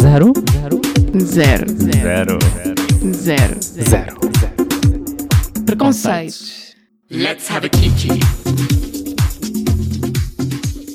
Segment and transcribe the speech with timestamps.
[0.00, 0.32] Zero?
[0.50, 0.80] Zero?
[1.20, 1.66] Zero.
[1.68, 2.38] Zero.
[3.12, 3.60] Zero.
[3.60, 4.16] Zero.
[5.66, 6.74] Preconceitos.
[7.10, 8.08] Let's have a kiki.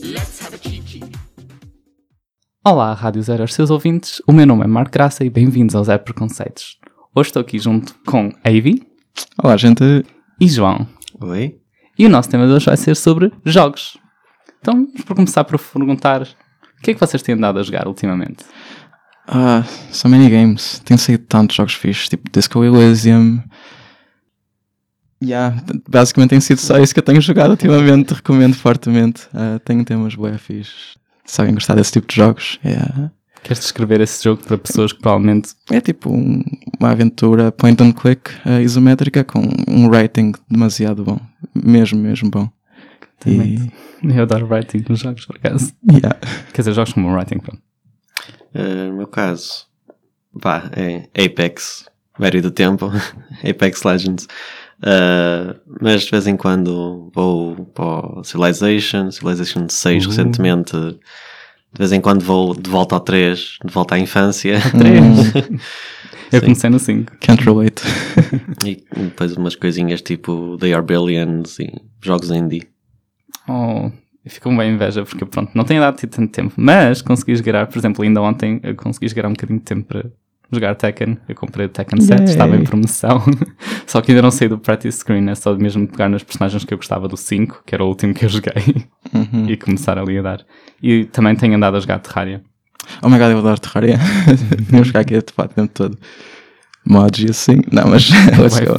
[0.03, 1.01] Let's have a kiki.
[2.65, 4.19] Olá, Rádio Zero, aos seus ouvintes.
[4.27, 6.79] O meu nome é Marco Graça e bem-vindos ao Zero Preconceitos.
[7.13, 8.81] Hoje estou aqui junto com Avi
[9.43, 9.83] Olá, gente.
[10.41, 10.87] e João.
[11.21, 11.59] Oi?
[11.99, 13.95] E o nosso tema de hoje vai ser sobre jogos.
[14.59, 17.87] Então, vamos por começar por perguntar o que é que vocês têm andado a jogar
[17.87, 18.45] ultimamente?
[19.27, 20.79] Ah, so many games.
[20.85, 23.41] Tem saído tantos jogos fixos, tipo Disco Elysium.
[25.23, 28.13] Yeah, basicamente tem sido só isso que eu tenho jogado ultimamente.
[28.13, 29.27] Recomendo fortemente.
[29.33, 30.95] Ah, tenho temas bué fixes.
[31.25, 33.09] Se alguém gostar desse tipo de jogos, é,
[33.43, 35.49] Queres descrever esse jogo para pessoas que provavelmente.
[35.71, 36.43] é tipo um-
[36.79, 41.19] uma aventura point and click ah, isométrica com um rating demasiado bom.
[41.53, 42.49] Mesmo, mesmo bom.
[43.25, 43.71] E, Também.
[44.03, 45.71] Eu adoro writing nos jogos, por acaso.
[45.91, 46.15] yeah.
[46.53, 47.61] Quer dizer, jogos como writing, pronto.
[48.53, 49.65] Uh, no meu caso,
[50.41, 51.85] pá, é Apex,
[52.19, 52.91] velho do tempo,
[53.47, 54.27] Apex Legends.
[54.79, 60.09] Uh, mas de vez em quando vou para o Civilization, Civilization 6 Uhum.
[60.09, 60.71] recentemente.
[61.73, 64.57] De vez em quando vou de volta ao 3, de volta à infância.
[66.31, 66.45] Eu Sim.
[66.45, 67.13] comecei no 5.
[67.21, 67.81] Can't relate.
[68.65, 71.71] e depois umas coisinhas tipo They Are Billions e
[72.01, 72.67] jogos indie.
[73.47, 73.89] Oh,
[74.27, 77.77] eu fico bem inveja porque pronto, não tenho dado tanto tempo, mas consegui jogar, por
[77.77, 80.05] exemplo, ainda ontem eu consegui jogar um bocadinho de tempo para
[80.51, 81.17] jogar Tekken.
[81.27, 82.29] Eu comprei o Tekken 7, Yay.
[82.29, 83.23] estava em promoção,
[83.87, 86.73] só que ainda não saí do practice screen, é só mesmo pegar nos personagens que
[86.73, 89.45] eu gostava do 5, que era o último que eu joguei, Uhum.
[89.49, 90.45] e começar ali a dar.
[90.83, 92.41] E também tenho andado a jogar Terraria.
[93.01, 93.97] Oh my god, eu adoro Terraria.
[94.69, 95.97] Vamos ficar aqui a o tempo todo.
[96.85, 97.61] Mods e assim.
[97.71, 98.77] Não, mas let's go.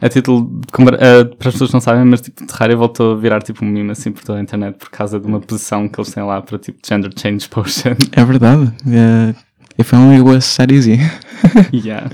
[0.00, 3.16] A título de eh, para as pessoas que não sabem, mas tipo, Terraria voltou a
[3.16, 5.98] virar tipo um meme assim por toda a internet por causa de uma posição que
[5.98, 7.96] eles têm lá para tipo Gender Change Potion.
[8.12, 8.72] É verdade.
[8.86, 9.34] É,
[9.80, 10.98] if only it was that easy.
[11.72, 12.08] yeah.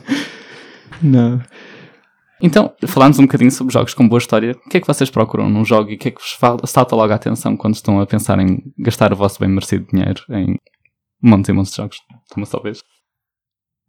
[1.02, 1.42] Não.
[2.40, 4.52] Então, falámos um bocadinho sobre jogos com boa história.
[4.66, 6.38] O que é que vocês procuram num jogo e o que é que vos
[6.70, 10.22] salta logo a atenção quando estão a pensar em gastar o vosso bem merecido dinheiro
[10.30, 10.58] em
[11.22, 11.98] montes e montes de jogos?
[12.32, 12.82] Como talvez.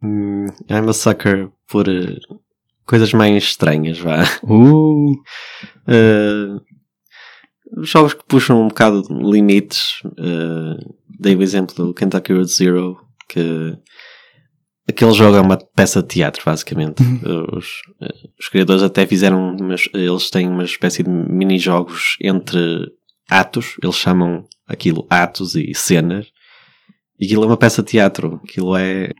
[0.02, 2.40] Hum, I'm a sucker por uh,
[2.86, 4.22] coisas mais estranhas, vá.
[4.44, 5.14] Uh,
[5.86, 6.60] Uh,
[7.82, 10.00] jogos que puxam um bocado de limites.
[10.04, 12.98] Uh, dei o exemplo do Kentucky Road Zero,
[13.28, 13.76] que
[14.88, 17.02] aquele jogo é uma peça de teatro, basicamente.
[17.56, 17.66] Os,
[18.00, 22.92] uh, os criadores até fizeram, umas, eles têm uma espécie de mini-jogos entre
[23.30, 26.26] atos, eles chamam aquilo atos e cenas,
[27.18, 29.12] e aquilo é uma peça de teatro, aquilo é.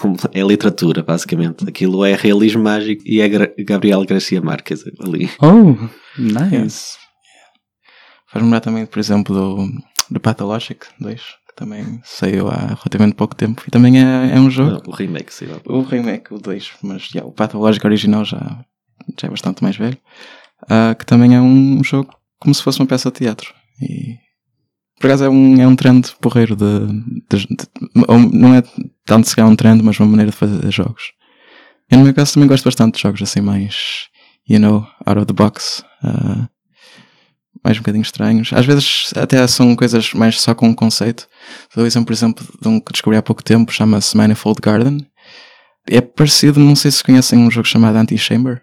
[0.00, 1.68] Como- É literatura, basicamente.
[1.68, 5.30] Aquilo é realismo mágico e é Gra- Gabriel Garcia Marques ali.
[5.40, 5.76] oh,
[6.18, 6.96] nice.
[8.28, 9.68] Faz-me lembrar também, por exemplo, do,
[10.10, 13.62] do Pathologic 2, que também saiu há relativamente pouco tempo.
[13.66, 14.82] E também é, é um jogo.
[14.86, 15.46] O remake, sim.
[15.64, 18.64] O remake, o 2, mas já, o Pathologic original já,
[19.18, 19.96] já é bastante mais velho.
[20.68, 23.54] ah, que também é um jogo como se fosse uma peça de teatro.
[23.80, 24.16] E
[25.00, 26.86] por acaso é um, é um trend porreiro de,
[27.30, 27.68] de- de-
[28.08, 28.62] ou não é
[29.06, 31.12] tanto se é um trend, mas uma maneira de fazer jogos.
[31.90, 34.08] Eu no meu caso também gosto bastante de jogos assim mais,
[34.48, 35.84] you know, out of the box.
[36.02, 36.48] ah,
[37.64, 38.52] mais um bocadinho estranhos.
[38.52, 41.26] Às vezes até são coisas mais só com um conceito.
[41.74, 44.98] Dou o exemplo, por exemplo, de um que descobri há pouco tempo, chama-se Manifold Garden.
[45.88, 48.62] É parecido, não sei se conhecem um jogo chamado Anti-Chamber.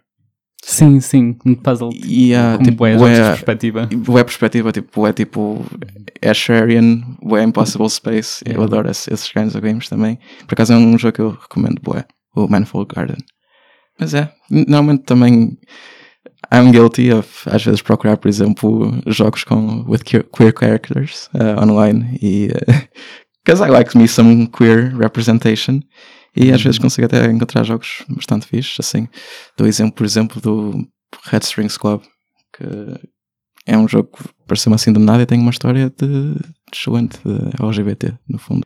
[0.65, 1.89] Sim, sim, um puzzle.
[2.05, 3.89] E há como tipo, bué jogos de bué- perspectiva.
[3.93, 5.65] bué perspectiva, tipo, é tipo
[6.25, 8.41] Asherian, bué Impossible Space.
[8.45, 8.63] Eu Yeah.
[8.65, 10.17] adoro esse- esses kinds of games também.
[10.47, 13.17] Por acaso é um jogo que eu recomendo, bué, o Manifold Garden.
[13.99, 15.57] Mas é, normalmente também
[16.53, 22.17] I'm guilty of às vezes procurar, por exemplo, jogos com with queer, characters uh, online
[22.21, 22.47] e
[23.45, 25.81] because I like me some queer representation
[26.35, 29.07] e às vezes consigo até encontrar jogos bastante fixes, assim.
[29.57, 30.87] Dou exemplo, por exemplo, do
[31.25, 32.01] Red Strings Club,
[32.55, 32.63] que
[33.65, 36.35] é um jogo que pareceu-me assim do nada e tem uma história de,
[36.73, 37.19] excelente
[37.61, 38.65] LGBT, no fundo.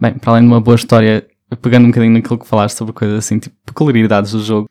[0.00, 1.26] Bem, para além de uma boa história,
[1.62, 4.68] pegando um bocadinho naquilo que falaste sobre coisas assim, tipo peculiaridades do jogo,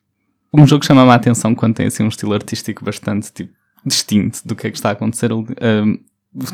[0.54, 3.54] um jogo chama-me a atenção quando tem assim um estilo artístico bastante tipo,
[3.86, 5.31] distinto do que é que está a acontecer.
[5.34, 5.45] Um,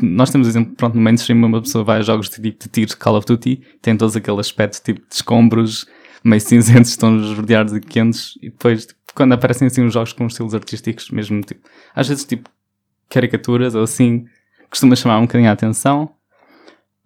[0.02, 2.94] nós temos exemplo, pronto, no mainstream uma pessoa vai a jogos de tipo de tiros
[2.94, 5.86] Call of Duty, tem todos aquele aspecto tipo de escombros,
[6.22, 10.26] meio cinzentos, tons verdeados e quentes, e depois tipo, quando aparecem assim uns jogos com
[10.26, 12.48] estilos artísticos, mesmo tipo, às vezes tipo
[13.08, 14.26] caricaturas ou assim,
[14.70, 16.10] costuma chamar um bocadinho a atenção.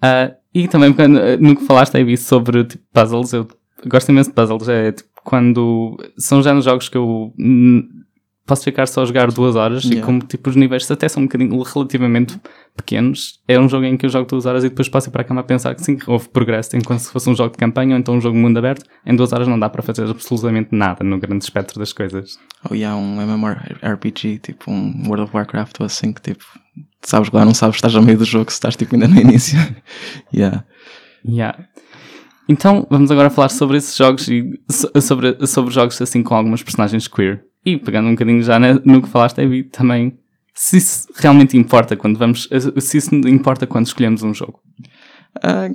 [0.00, 3.46] Ah, e também quando, no que falaste aí sobre tipo, puzzles, eu
[3.86, 4.68] gosto imenso de puzzles.
[4.68, 7.32] É tipo, quando são já nos jogos que eu
[8.48, 10.04] posso ficar só a jogar duas horas e Yeah.
[10.06, 12.40] como tipo os níveis até são um bocadinho relativamente
[12.76, 15.24] pequenos, é um jogo em que eu jogo duas horas e depois passo para a
[15.24, 17.98] cama a pensar que sim, houve progresso, enquanto se fosse um jogo de campanha ou
[18.00, 21.04] então um jogo de mundo aberto, em duas horas não dá para fazer absolutamente nada
[21.04, 22.38] no grande espectro das coisas.
[22.70, 26.44] Ou e há um MMORPG, tipo um World of Warcraft ou assim, que tipo,
[27.02, 29.58] sabes lá, não sabes, estás a meio do jogo, se estás tipo ainda no início.
[30.34, 30.64] yeah.
[31.28, 31.58] Yeah.
[32.48, 36.62] Então, vamos agora falar sobre esses jogos e so- sobre, sobre jogos assim com algumas
[36.62, 37.42] personagens queer.
[37.64, 40.18] E pegando um bocadinho já no que falaste, Evi, também
[40.54, 42.48] se isso realmente importa quando vamos,
[42.80, 44.60] se isso importa quando escolhemos um jogo.
[45.42, 45.68] Ah,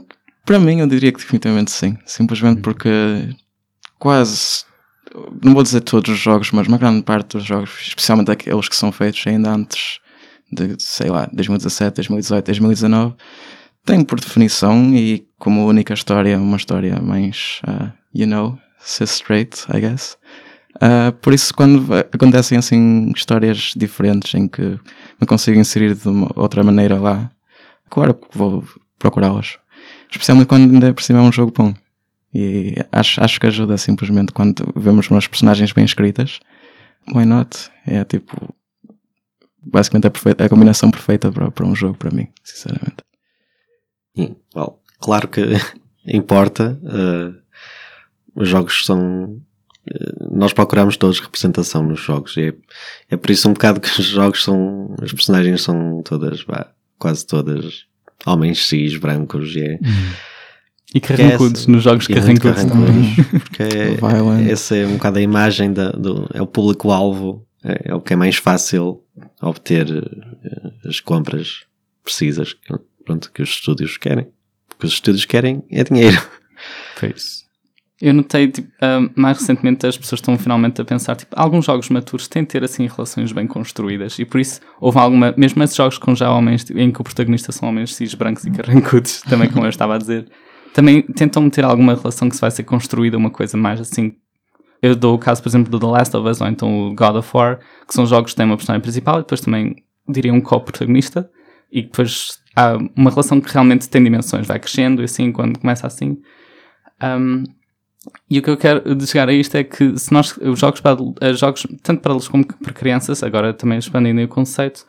[0.46, 1.98] para mim, eu diria que definitivamente sim.
[2.06, 2.90] Simplesmente porque
[3.98, 4.66] quase,
[5.42, 8.76] não vou dizer todos os jogos, mas uma grande parte dos jogos, especialmente aqueles que
[8.76, 10.00] são feitos ainda antes
[10.52, 13.16] de, sei lá, 2017, 2018, 2019,
[13.86, 19.80] têm por definição e como única história, uma história mais, ah, you know, straight, I
[19.80, 20.18] guess.
[20.82, 24.62] Ah, por isso, quando acontecem assim histórias diferentes em que
[25.20, 27.32] me consigo inserir de uma outra maneira lá,
[27.90, 28.64] claro que vou
[29.00, 29.58] procurá-las.
[30.10, 31.74] Especialmente quando ainda por cima é um jogo bom.
[32.34, 36.40] E acho, acho que ajuda simplesmente quando vemos umas personagens bem escritas.
[37.14, 37.70] Why not?
[37.86, 38.54] É tipo.
[39.66, 42.98] Basicamente a, perfeita- a combinação perfeita para, para um jogo, para mim, sinceramente.
[44.16, 45.42] Sim, well, claro que
[46.06, 46.80] importa.
[46.84, 47.34] eh,
[48.36, 49.40] os jogos são.
[49.90, 52.36] Eh, nós procuramos todos representação nos jogos.
[52.38, 52.54] E é,
[53.12, 54.96] é por isso um bocado que os jogos são.
[55.02, 57.86] As personagens são todas, vá, quase todas
[58.26, 59.56] homens cis, brancos.
[59.56, 59.80] E é,
[60.96, 63.16] E carrancudos essa- nos jogos carrancudos também.
[63.40, 63.98] Porque é,
[64.52, 66.30] essa é um bocado a imagem da, do.
[66.34, 67.46] É o público-alvo.
[67.66, 69.02] É, é o que é mais fácil
[69.42, 71.64] obter eh, as compras
[72.04, 72.74] precisas que,
[73.06, 74.28] pronto, que os estúdios querem.
[74.68, 76.22] Porque os estúdios querem é dinheiro.
[77.00, 77.44] Pois.
[78.06, 81.88] Eu notei, tipo, ah, mais recentemente as pessoas estão finalmente a pensar, tipo, alguns jogos
[81.88, 85.74] maturos têm de ter, assim, relações bem construídas e por isso houve alguma, mesmo esses
[85.74, 89.22] jogos com já homens, tipo, em que o protagonista são homens cis, brancos e carrancudos,
[89.30, 90.30] também como eu estava a dizer,
[90.74, 94.12] também tentam meter alguma relação que se vai ser construída, uma coisa mais assim.
[94.82, 97.16] Eu dou o caso, por exemplo, do The Last of Us ou então o God
[97.16, 99.78] of War, que são jogos que têm uma personagem principal e depois também,
[100.10, 101.30] diria, um co-protagonista
[101.72, 105.88] e depois há uma relação que realmente tem dimensões, vai crescendo e assim, quando começa
[105.88, 106.18] assim.
[107.02, 107.46] Um,
[108.30, 110.98] e o que eu quero chegar a isto é que se nós, os jogos, para,
[111.22, 114.86] eh, jogos tanto para adultos como para crianças, agora também expandindo o conceito,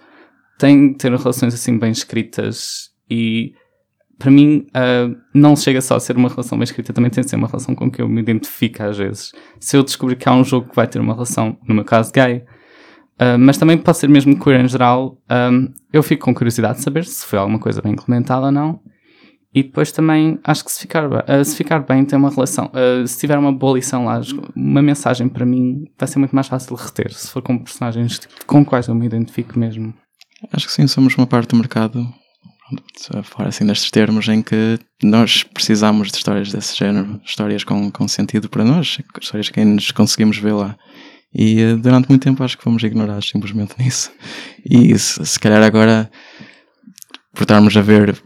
[0.58, 3.52] têm de ter relações assim bem escritas e
[4.18, 7.30] para mim ah, não chega só a ser uma relação bem escrita, também tem de
[7.30, 9.32] ser uma relação com que eu me identifico às vezes.
[9.60, 12.12] Se eu descobrir que há um jogo que vai ter uma relação, no meu caso
[12.12, 12.44] gay,
[13.18, 15.50] ah, mas também pode ser mesmo queer em geral, ah,
[15.92, 18.80] eu fico com curiosidade de saber se foi alguma coisa bem implementada ou não.
[19.54, 22.70] E depois também acho que se ficar, ah, se ficar bem tem uma relação.
[22.74, 24.20] ah, se tiver uma boa lição lá,
[24.54, 27.12] uma mensagem para mim vai ser muito mais fácil de reter.
[27.12, 29.94] Se for com personagens tipo, com quais eu me identifico mesmo.
[30.52, 32.06] Acho que sim, somos uma parte do mercado,
[32.68, 37.62] pronto, a falar assim destes termos, em que nós precisamos de histórias desse género, histórias
[37.62, 40.76] com, com sentido para nós, histórias que nos conseguimos ver lá.
[41.32, 44.10] E eh, durante muito tempo acho que fomos ignorados simplesmente nisso.
[44.68, 46.10] E se, se calhar agora,
[47.32, 48.20] por estarmos a ver,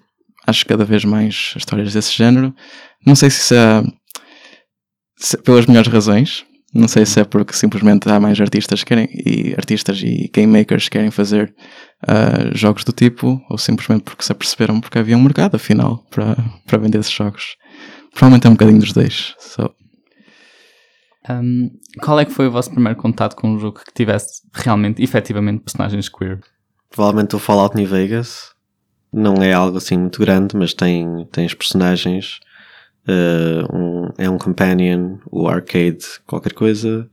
[0.49, 2.55] acho cada vez mais histórias desse género,
[3.07, 3.83] não sei se isso é,
[5.17, 8.87] se é pelas melhores razões, não sei se é porque simplesmente há mais artistas que
[8.87, 11.55] querem, e artistas e game makers que querem fazer
[12.05, 16.37] uh, jogos do tipo, ou simplesmente porque se aperceberam porque havia um mercado, afinal, para,
[16.67, 17.57] para vender esses jogos.
[18.13, 19.35] Provavelmente é um bocadinho dos dois.
[19.39, 19.71] So,
[21.31, 21.69] Um,
[22.01, 25.63] qual é que foi o vosso primeiro contato com um jogo que tivesse realmente, efetivamente,
[25.63, 26.41] personagens queer?
[26.91, 28.55] Provavelmente o Fallout New Vegas
[29.13, 32.41] não é algo assim muito grande, mas tem, tem os personagens.
[33.11, 37.09] eh, um- é um companion, o arcade, qualquer coisa,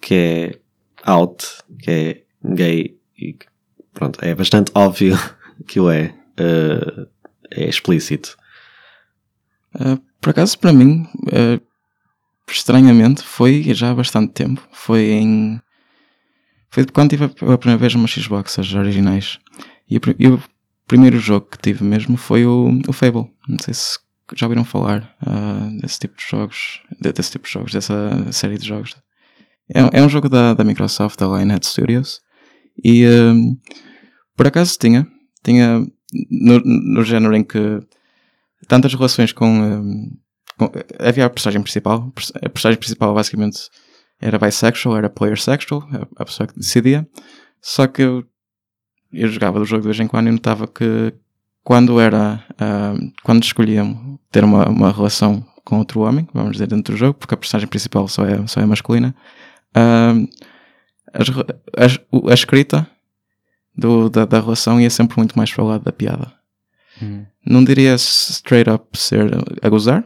[0.00, 0.58] que é
[1.04, 1.46] out,
[1.80, 2.22] que é
[2.54, 3.34] gay e
[3.94, 5.16] pronto, é bastante óbvio
[5.66, 6.14] que o é.
[6.36, 7.06] eh,
[7.50, 8.36] é explícito.
[9.74, 11.60] uh, por acaso, para mim, uh,
[12.50, 14.60] estranhamente, foi já há bastante tempo.
[14.72, 15.60] Foi em.
[16.70, 19.38] Foi quando tive a primeira vez uma Xbox, as originais.
[19.88, 20.42] E, o pri- e o
[20.86, 23.26] primeiro jogo que tive mesmo foi o, o Fable.
[23.48, 23.98] Não sei se
[24.34, 28.58] já ouviram falar uh, desse tipo de jogos, de- desse tipo de jogos, dessa série
[28.58, 28.94] de jogos.
[29.72, 32.20] É, é um jogo da, da Microsoft, da Lionhead Studios.
[32.84, 33.56] E um,
[34.36, 35.06] por acaso tinha,
[35.44, 35.86] tinha
[36.30, 37.80] no, no género em que
[38.68, 40.10] tantas relações com, um,
[40.58, 42.12] com- havia a personagem principal,
[42.42, 43.58] a personagem principal basicamente
[44.20, 47.06] era bisexual, era player sexual, a, a pessoa que decidia.
[47.62, 48.02] Só que
[49.12, 51.12] eu, jogava do jogo de vez em quando e notava que
[51.64, 56.94] quando era ah, quando escolhiam ter uma, uma relação com outro homem, vamos dizer, dentro
[56.94, 59.14] do jogo, porque a personagem principal só é, só é masculina,
[61.12, 61.44] as re-
[61.76, 62.86] as- o- a escrita
[63.76, 66.32] do- da, da relação ia sempre muito mais para o lado da piada.
[67.02, 67.24] Hum.
[67.44, 69.30] Não diria straight up ser
[69.62, 70.04] a gozar,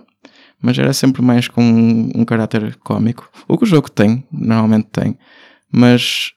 [0.61, 3.30] mas era sempre mais com um, um caráter cómico.
[3.47, 5.16] O que o jogo tem, normalmente tem,
[5.71, 6.33] mas,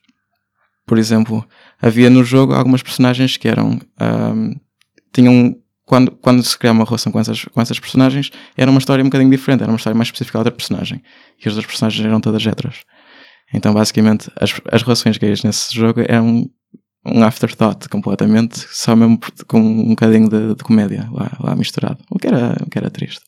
[0.86, 1.46] por exemplo,
[1.84, 3.78] havia no jogo algumas personagens que eram.
[4.00, 4.54] ahm,
[5.12, 5.56] tinham.
[5.86, 9.08] Quando, quando se criava uma relação com essas, com essas personagens, era uma história um
[9.08, 11.02] bocadinho diferente, era uma história mais específica da personagem.
[11.38, 12.84] E as outras personagens eram todas héteros.
[13.52, 16.48] Então, basicamente, as, as relações gays nesse jogo eram
[17.04, 22.02] um afterthought completamente, só mesmo com um bocadinho de, de comédia lá, lá misturado.
[22.10, 23.20] O que, era, o que era triste.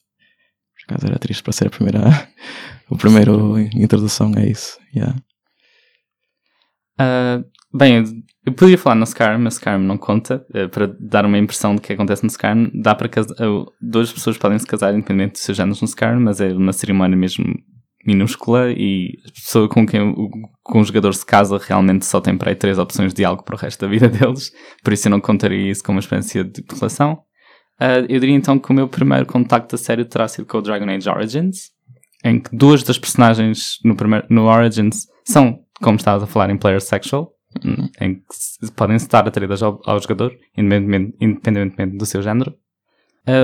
[0.87, 2.01] Por acaso era triste para ser a primeira,
[2.89, 4.79] o primeiro introdução a isso.
[4.95, 5.15] Yeah.
[6.99, 7.45] Ah,
[7.75, 10.45] bem, eu- podia falar no Skyrim, mas Skyrim não conta.
[10.55, 13.45] eh, para dar uma impressão do que acontece no Skyrim, dá para casa- eh,
[13.81, 17.17] duas pessoas podem se casar independente dos seus géneros no Skyrim, mas é uma cerimónia
[17.17, 17.45] mesmo
[18.07, 20.29] minúscula e a pessoa com quem o,
[20.63, 23.57] com o jogador se casa realmente só tem para aí três opções de diálogo para
[23.57, 24.53] o resto da vida deles,
[24.85, 27.19] por isso eu não contaria isso como uma experiência de relação.
[27.81, 30.63] Ah, eu diria então que o meu primeiro contacto a sério terá sido com o
[30.63, 31.57] Dragon Age Origins,
[32.25, 36.57] em que duas das personagens no, primeiro, no Origins são, como estavas a falar, em
[36.57, 37.33] player sexual,
[38.01, 42.55] em que podem estar atraídas ao, ao jogador, independentemente, independentemente do seu género.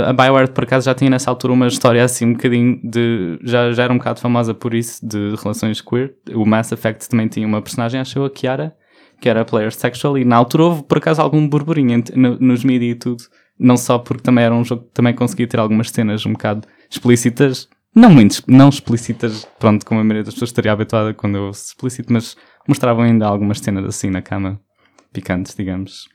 [0.06, 3.38] A Bioware, por acaso, já tinha nessa altura uma história assim um bocadinho de.
[3.42, 6.14] Já, já era um bocado famosa por isso, de relações queer.
[6.34, 8.76] O Mass Effect também tinha uma personagem, acho eu, a Kiara,
[9.20, 12.86] que era player sexual, e na altura houve, por acaso, algum burburinho no- nos mídia
[12.90, 13.24] e tudo.
[13.58, 16.66] Não só porque também era um jogo que também conseguia ter algumas cenas um bocado
[16.88, 21.42] explícitas, não muito não explícitas, pronto, como a maioria das pessoas estaria habituada quando eu
[21.46, 22.36] ouço explícito, mas
[22.68, 24.60] mostravam ainda algumas cenas assim na cama,
[25.12, 26.06] picantes, digamos.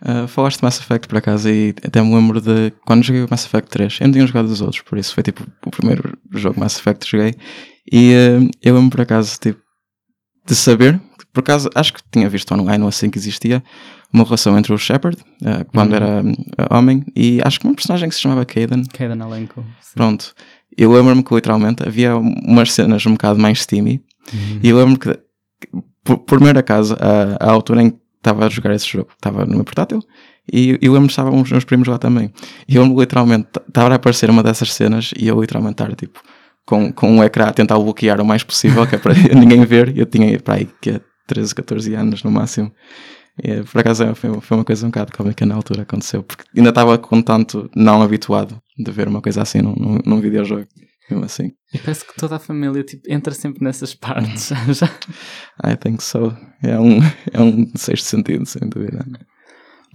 [0.00, 3.28] Uh, falaste de Mass Effect por acaso e até me lembro de quando joguei o
[3.28, 3.98] Mass Effect 3.
[4.00, 7.04] Eu não tinha jogado os outros, por isso foi tipo o primeiro jogo Mass Effect
[7.04, 7.34] que joguei.
[7.90, 9.60] E uh, eu lembro por acaso tipo,
[10.46, 11.00] de saber,
[11.32, 13.60] por acaso acho que tinha visto online ou assim que existia,
[14.12, 15.96] uma relação entre o Shepard, uh, quando Uhum.
[15.96, 16.22] era
[16.70, 18.84] homem, e acho que uma personagem que se chamava Caden.
[18.92, 19.64] Caden Alenco.
[19.80, 19.94] sim.
[19.94, 20.32] Pronto.
[20.76, 24.00] Eu lembro-me que literalmente havia umas cenas um bocado mais steamy.
[24.32, 24.60] Uhum.
[24.62, 25.18] E eu lembro que,
[26.04, 29.44] por, por mero acaso, a, a altura em que estava a jogar esse jogo, estava
[29.44, 30.00] no meu portátil.
[30.50, 32.32] E eu lembro que estavam os meus primos lá também.
[32.66, 36.20] E eu literalmente estava a aparecer uma dessas cenas e eu literalmente estava tipo
[36.64, 39.96] com, com um ecrã a tentar bloquear o mais possível, que é para ninguém ver.
[39.96, 42.72] Eu tinha para aí que é 13, 14 anos no máximo.
[43.42, 46.70] E, por acaso foi, foi uma coisa um bocado cómica na altura aconteceu, porque ainda
[46.70, 50.66] estava com tanto não habituado de ver uma coisa assim num, num, num videojogo.
[51.10, 51.52] Mesmo assim.
[51.72, 54.50] E parece que toda a família tipo, entra sempre nessas partes.
[54.70, 54.86] já.
[55.64, 56.36] I think so.
[56.62, 56.98] É um,
[57.32, 59.04] é um sexto sentido, sem dúvida.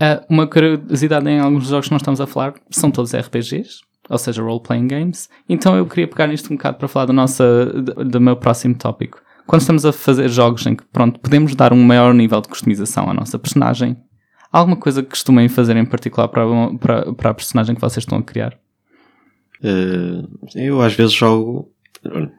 [0.01, 4.17] Ah, uma curiosidade em alguns jogos que nós estamos a falar são todos RPGs, ou
[4.17, 5.29] seja, role-playing games.
[5.47, 8.75] Então eu queria pegar nisto um bocado para falar do, nosso, do, do meu próximo
[8.75, 9.21] tópico.
[9.45, 13.09] Quando estamos a fazer jogos em que pronto, podemos dar um maior nível de customização
[13.09, 13.97] à nossa personagem,
[14.51, 16.45] há alguma coisa que costumem fazer em particular para,
[16.79, 18.57] para, para a personagem que vocês estão a criar?
[19.63, 20.23] Eh,
[20.55, 21.71] eu às vezes jogo.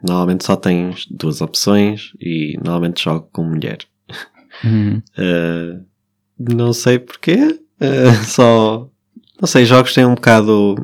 [0.07, 3.79] Normalmente só tens duas opções e normalmente jogo com mulher.
[5.17, 5.81] Eh,
[6.39, 7.61] não sei porquê.
[7.81, 8.89] eh, só.
[9.41, 10.75] Não sei, jogos têm um bocado.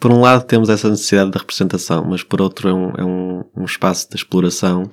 [0.00, 3.44] Por um lado temos essa necessidade de representação, mas por outro é um, é um,
[3.56, 4.90] um espaço de exploração.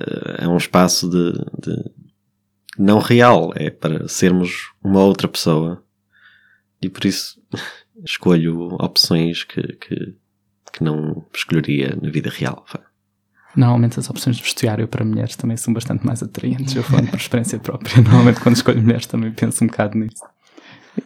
[0.00, 1.90] eh, é um espaço de, de
[2.78, 3.50] não real.
[3.56, 5.82] É para sermos uma outra pessoa.
[6.82, 7.40] E por isso
[8.04, 10.14] escolho opções que, que,
[10.72, 12.64] que não escolheria na vida real.
[13.54, 16.74] Normalmente as opções de vestuário para mulheres também são bastante mais atraentes.
[16.74, 20.24] Eu falando por experiência própria, normalmente quando escolho mulheres também penso um bocado nisso.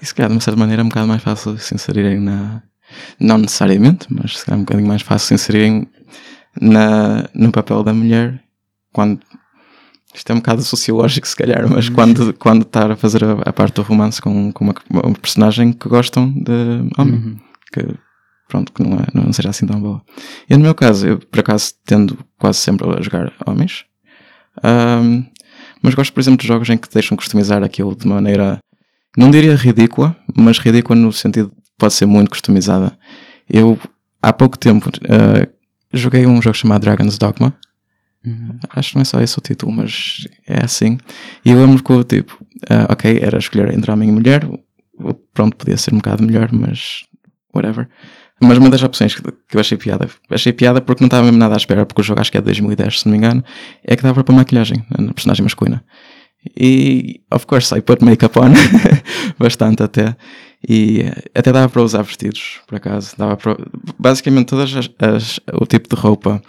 [0.01, 2.63] E se calhar, de uma certa maneira, é um bocado mais fácil se inserirem na.
[3.19, 5.89] Não necessariamente, mas se calhar é um bocadinho mais fácil se inserirem
[6.61, 8.43] na, no papel da mulher
[8.93, 9.21] quando.
[10.17, 13.53] Isto é um bocado sociológico, se calhar, mas quando, quando estar a fazer a, a
[13.53, 16.53] parte do romance com, com uma, uma personagem que gostam de
[16.99, 17.15] homem.
[17.15, 17.37] Uhum.
[17.73, 17.87] que
[18.49, 20.03] pronto, que não, é, não seja assim tão boa.
[20.49, 23.85] E no meu caso, eu por acaso tendo quase sempre a jogar homens,
[24.63, 25.25] Ahm,
[25.83, 28.59] mas gosto, por exemplo, de jogos em que deixam customizar aquilo de maneira,
[29.17, 32.97] não diria ridícula, mas ridícula no sentido de pode ser muito customizada.
[33.49, 33.79] Eu,
[34.23, 35.47] há pouco tempo, ah,
[35.93, 37.55] joguei um jogo chamado Dragon's Dogma.
[38.71, 40.99] Acho que não é só esse o título, mas é assim.
[41.45, 44.49] E eu lembro que o tipo, ah, ok, era escolher entre homem e mulher,
[45.35, 47.05] pronto, podia ser um bocado melhor, mas
[47.55, 47.89] whatever.
[48.41, 51.39] Mas uma das opções que, que eu achei piada, achei piada porque não estava mesmo
[51.39, 53.43] nada à espera, porque o jogo acho que é de 2010, se não me engano,
[53.83, 55.83] é que dava para maquilhagem na personagem masculina.
[56.57, 58.53] E, of course, I put makeup on,
[59.39, 60.17] bastante até.
[60.69, 63.15] E eh, até dava para usar vestidos, por acaso.
[63.19, 63.57] Dava para,
[63.99, 66.41] basicamente, todas as, as- o tipo de roupa,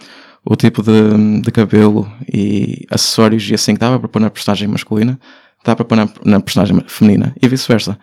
[0.49, 4.67] o tipo de, de cabelo e acessórios e assim que dava para pôr na personagem
[4.67, 5.19] masculina,
[5.63, 7.99] dava para pôr na, na personagem feminina e vice-versa.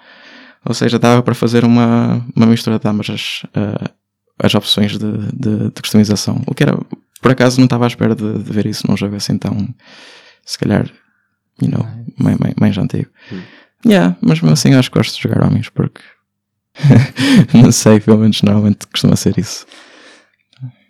[0.64, 3.90] Ou seja, dava para fazer uma, uma mistura de ambas as, eh,
[4.42, 6.42] as opções de, de, de customização.
[6.46, 6.78] O que era,
[7.20, 9.74] por acaso, não estava à espera de, de ver isso num jogo assim tão,
[10.44, 10.86] se calhar,
[11.62, 11.86] you know,
[12.18, 13.10] mais, mais, mais antigo.
[13.86, 16.00] Yeah, mas mesmo assim acho que gosto de jogar homens porque
[17.54, 19.66] não sei, pelo menos normalmente costuma ser isso.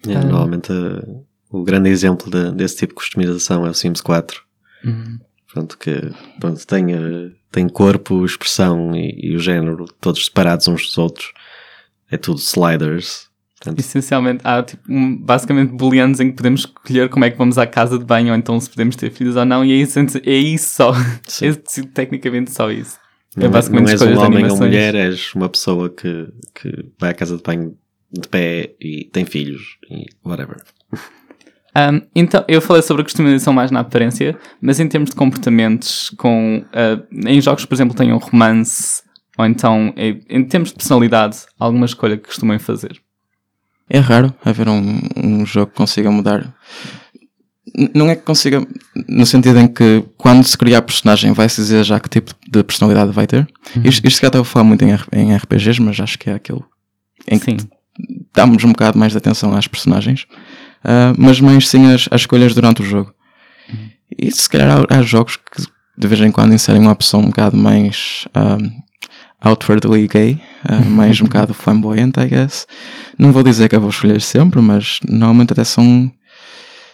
[0.06, 1.24] É, Normalmente eh,
[1.60, 4.42] o grande exemplo de- desse tipo de customização é o Sims 4.
[4.84, 5.18] Uhum.
[5.52, 10.82] Pronto, que pronto, tem, eh, tem corpo, expressão e, e o género todos separados uns
[10.86, 11.32] dos outros.
[12.10, 13.28] É tudo sliders.
[13.60, 17.56] Portanto, Essencialmente, há tipo, um- basicamente booleanos em que podemos escolher como é que vamos
[17.56, 19.98] à casa de banho ou então se podemos ter filhos ou não, e é isso,
[20.00, 20.92] é isso só.
[21.26, 21.46] Sim.
[21.48, 21.52] É
[21.94, 22.98] tecnicamente só isso.
[23.36, 24.70] não, é basicamente não és escolhas um homem ou animações.
[24.70, 27.74] mulher, és uma pessoa que, que vai à casa de banho
[28.12, 30.56] de pé e tem filhos e whatever.
[31.76, 36.10] Um, então, eu falei sobre a customização mais na aparência, mas em termos de comportamentos,
[36.16, 39.02] com, uh, em jogos, por exemplo, tenham romance,
[39.36, 43.00] ou então, em, termos de personalidade, alguma escolha que costumem fazer.
[43.90, 46.54] É raro haver um, um jogo que consiga mudar.
[47.76, 48.64] N- Não é que consiga,
[49.08, 52.62] no sentido em que quando se criar a personagem vai-se dizer já que tipo de
[52.62, 53.46] personalidade vai ter.
[53.84, 56.34] Isto, isto se calhar estava a falar muito em, em RPGs, mas acho que é
[56.34, 56.64] aquilo
[57.28, 57.56] em que Sim.
[58.32, 60.26] damos um bocado mais de atenção às personagens,
[60.84, 63.12] ah, mas mais sim às, às escolhas durante o jogo.
[64.16, 67.26] E se calhar há, há jogos que de vez em quando inserem uma opção um
[67.26, 68.58] bocado mais ah,
[69.40, 72.66] outwardly gay, ah, mais um bocado flamboyant, I guess.
[73.18, 76.10] Não vou dizer que eu vou escolher sempre, mas normalmente até são.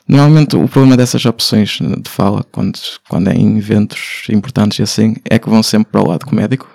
[0.09, 2.79] Normalmente o problema dessas opções de fala, quando,
[3.09, 6.69] quando é em eventos importantes e assim, é que vão sempre para o lado comédico,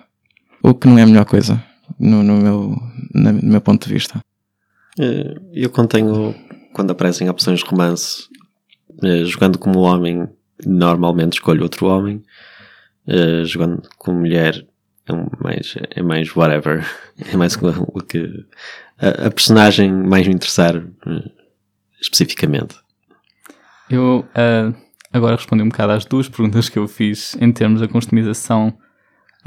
[0.64, 1.62] o que não é a melhor coisa,
[2.00, 2.82] no, no meu,
[3.14, 4.22] no meu ponto de vista.
[4.98, 6.34] Eh, Eu quando tenho,
[6.76, 8.28] quando aparecem opções de romance,
[9.02, 10.28] eh, jogando como homem,
[10.66, 12.22] normalmente escolho outro homem.
[13.08, 14.68] Eh, Jogando como mulher,
[15.08, 16.86] é mais, é mais whatever.
[17.32, 18.46] É mais o o que
[19.00, 21.32] a, a personagem mais me interessar eh,
[22.02, 22.76] especificamente.
[23.90, 24.76] Eu uh,
[25.14, 28.78] agora respondi um bocado às duas perguntas que eu fiz em termos da customização.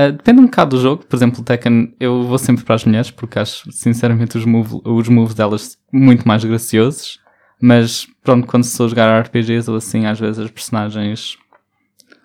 [0.01, 1.05] Uh, depende um bocado do jogo.
[1.05, 5.09] Por exemplo, Tekken, eu vou sempre para as mulheres porque acho, sinceramente, os, move, os
[5.09, 7.19] moves delas muito mais graciosos.
[7.61, 11.37] Mas, pronto, quando se a jogar RPGs ou assim, às vezes as personagens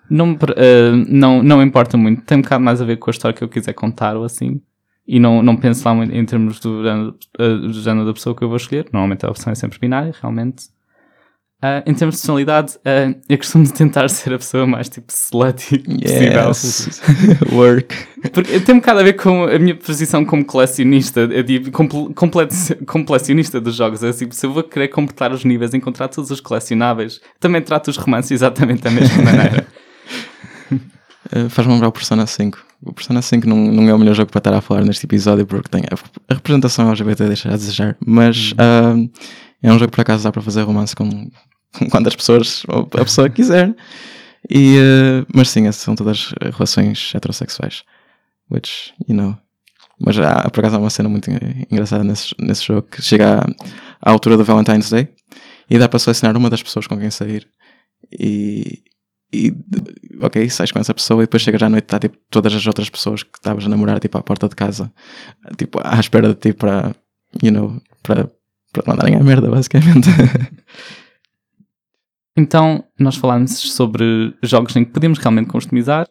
[0.08, 0.36] não, uh,
[1.08, 2.22] não, não importa muito.
[2.22, 4.60] Tem um bocado mais a ver com a história que eu quiser contar ou assim.
[5.06, 8.42] E não, não penso lá muito em termos do uh, do género da pessoa que
[8.42, 8.86] eu vou escolher.
[8.92, 10.66] Normalmente a opção é sempre binária, realmente.
[11.66, 15.78] Ah, em termos de personalidade, ah, eu costumo tentar ser a pessoa mais tipo slutty
[15.78, 16.48] possível.
[16.48, 17.00] Yes.
[17.50, 17.96] Work.
[18.34, 23.06] Porque tem um bocado a ver com a minha posição como colecionista, eu digo, como
[23.06, 24.02] colecionista dos jogos.
[24.02, 27.88] É assim, se eu vou querer completar os níveis, encontrar todos os colecionáveis, também trato
[27.88, 29.66] os romances exatamente da mesma maneira.
[30.70, 32.58] Uh, Faz-me lembrar o Persona 5.
[32.84, 35.46] O Persona 5 não, não é o melhor jogo para estar a falar neste episódio
[35.46, 39.10] porque tem a, representação LGBT deixa a desejar, mas uh,
[39.62, 41.30] é um jogo que por acaso dá para fazer romance com
[41.90, 43.74] quantas pessoas a pessoa quiser.
[44.50, 47.82] E, uh, mas sim, essas são todas relações heterossexuais.
[48.50, 49.36] Which, you know.
[50.00, 51.30] Mas há, por acaso há uma cena muito
[51.70, 53.44] engraçada nesse, nesse jogo que chega à,
[54.02, 55.08] à altura do Valentine's Day
[55.70, 57.48] e dá para selecionar uma das pessoas com quem sair.
[58.12, 58.82] E,
[59.32, 59.54] e
[60.20, 62.90] ok, sais com essa pessoa e depois chegas à noite está tipo todas as outras
[62.90, 64.92] pessoas que estavas a namorar tipo à porta de casa,
[65.56, 66.94] tipo à espera de ti para,
[67.42, 68.30] you know, para,
[68.72, 70.08] para mandarem a merda, basicamente.
[72.36, 76.06] Então, nós falámos sobre jogos em que podemos realmente customizar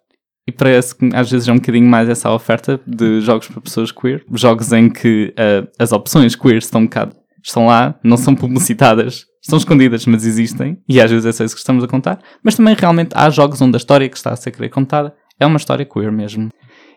[0.47, 3.91] e parece que às vezes é um bocadinho mais essa oferta de jogos para pessoas
[3.91, 4.23] queer.
[4.31, 9.25] Jogos em que ah, as opções queer estão um bocado, estão lá, não são publicitadas,
[9.41, 12.19] estão escondidas, mas existem e às vezes é só isso que estamos a contar.
[12.41, 15.45] Mas também realmente há jogos onde a história que está a ser querer contada é
[15.45, 16.49] uma história queer mesmo.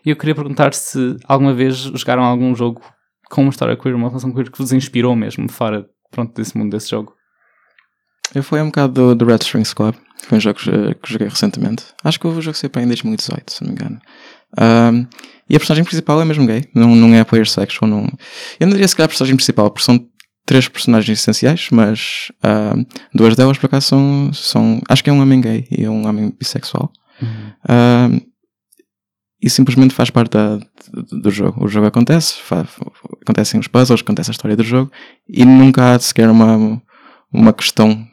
[0.05, 2.81] E eu queria perguntar se alguma vez jogaram algum jogo
[3.29, 6.71] com uma história queer, uma relação queer que vos inspirou mesmo fora pronto, desse mundo
[6.71, 7.16] desse jogo.
[8.35, 11.11] Eu fui um bocado do, do Red Strings Club, que foi um jogo que, que
[11.11, 11.85] joguei recentemente.
[12.03, 13.99] Acho que o jogo saiu para em 2018, se não me engano.
[14.59, 15.07] Um,
[15.49, 17.89] e a personagem principal é mesmo gay, não, não é player sexual.
[17.89, 18.07] Não...
[18.59, 19.99] Eu não diria se calhar a personagem principal, porque são
[20.45, 22.31] três personagens essenciais, mas
[22.75, 24.81] um, duas delas por acaso são, são.
[24.89, 26.91] Acho que é um homem gay e um homem bissexual.
[27.69, 28.19] Um,
[29.41, 30.59] e simplesmente faz parte da-
[31.11, 31.63] do, jogo.
[31.63, 32.67] O jogo acontece, fa-
[33.21, 34.91] acontecem os puzzles, acontece a história do jogo
[35.29, 36.81] e nunca há sequer uma,
[37.31, 38.05] uma questão,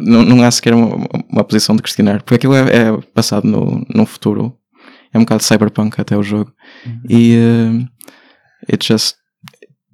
[0.00, 3.84] não, não há sequer uma, uma posição de questionar, porque aquilo é, é passado no,
[3.94, 4.56] no futuro,
[5.12, 6.52] é um bocado cyberpunk até o jogo.
[7.08, 7.88] E uh,
[8.72, 9.16] it just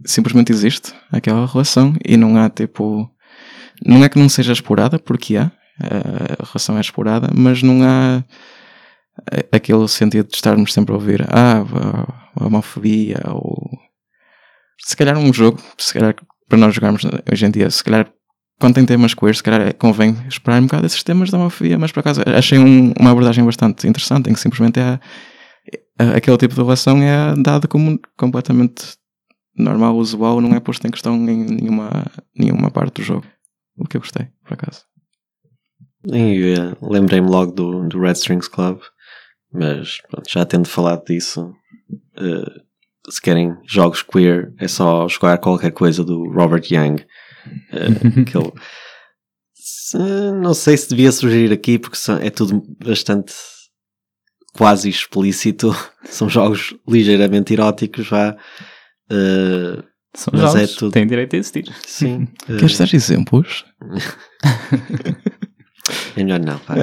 [0.05, 3.11] simplesmente existe aquela relação e não há tipo
[3.85, 5.51] Não é que não seja explorada, porque há,
[5.81, 8.19] a relação é explorada, mas não há
[9.33, 13.71] a- aquele sentido de estarmos sempre a ouvir ah, a a homofobia ou
[14.79, 16.15] se calhar um jogo, se calhar
[16.47, 17.03] para nós jogarmos
[17.33, 18.07] hoje em dia, se calhar
[18.59, 21.79] quando tem temas queer, se calhar é- convém explorar um bocado esses temas da homofobia,
[21.79, 24.99] mas por acaso achei um- uma abordagem bastante interessante em que simplesmente é,
[25.99, 28.97] é- aquele tipo de relação é dado como completamente
[29.59, 31.91] normal, usual, não é posto em questão em nenhuma,
[32.35, 33.25] nenhuma parte do jogo.
[33.79, 34.83] O que eu gostei, por acaso.
[36.13, 38.79] Eh, Lembrei-me logo do, do Red Strings Club,
[39.53, 41.53] mas pronto, já tendo falado disso,
[42.19, 42.61] eh,
[43.11, 46.97] se querem jogos queer, é só jogar qualquer coisa do Robert Young.
[47.73, 48.53] Eh, que ele-
[49.55, 49.97] se-
[50.43, 53.33] não sei se devia sugerir aqui, porque são- é tudo bastante
[54.55, 55.75] quase explícito.
[56.05, 58.37] São jogos ligeiramente eróticos, vá.
[59.11, 59.83] Eh,
[60.15, 61.71] São Mas é jogos, tudo- têm direito a existir.
[61.87, 62.27] sim.
[62.49, 63.65] eh, Queres dar exemplos?
[66.17, 66.75] é melhor não, pá.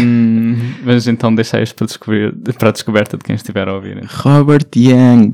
[0.00, 4.02] Hum, mas então deixar isto para, descobrir, para a descoberta de quem estiver a ouvir.
[4.06, 5.32] Robert Young.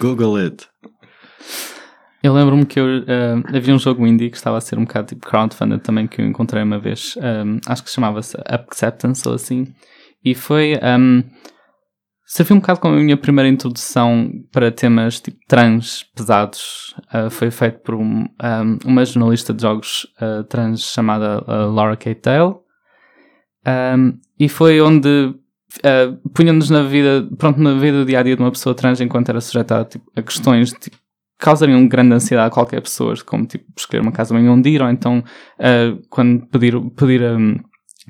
[0.00, 0.66] Google it.
[2.22, 5.08] Eu lembro-me que eu, ah, havia um jogo indie que estava a ser um bocado
[5.08, 7.16] tipo crowdfunded também que eu encontrei uma vez.
[7.20, 9.74] ah, acho que chamava-se Acceptance ou assim.
[10.24, 10.78] E foi.
[10.82, 11.24] Um,
[12.24, 16.94] serviu um bocado como a minha primeira introdução para temas tipo trans pesados.
[17.10, 22.14] Ah, foi feito por um, um, uma jornalista de jogos ah, trans chamada Laura K.
[22.14, 22.62] Tail.
[23.66, 25.34] Um, e foi onde
[25.78, 29.00] uh, punha-nos na vida, pronto, na vida do dia a dia de uma pessoa trans
[29.00, 30.96] enquanto era sujeita a, tipo, a questões tipo,
[31.42, 34.80] que causariam grande ansiedade a qualquer pessoa, como tipo escolher uma casa bem onde ir,
[34.80, 35.18] ou então
[35.58, 37.58] uh, quando pedir, pedir, um,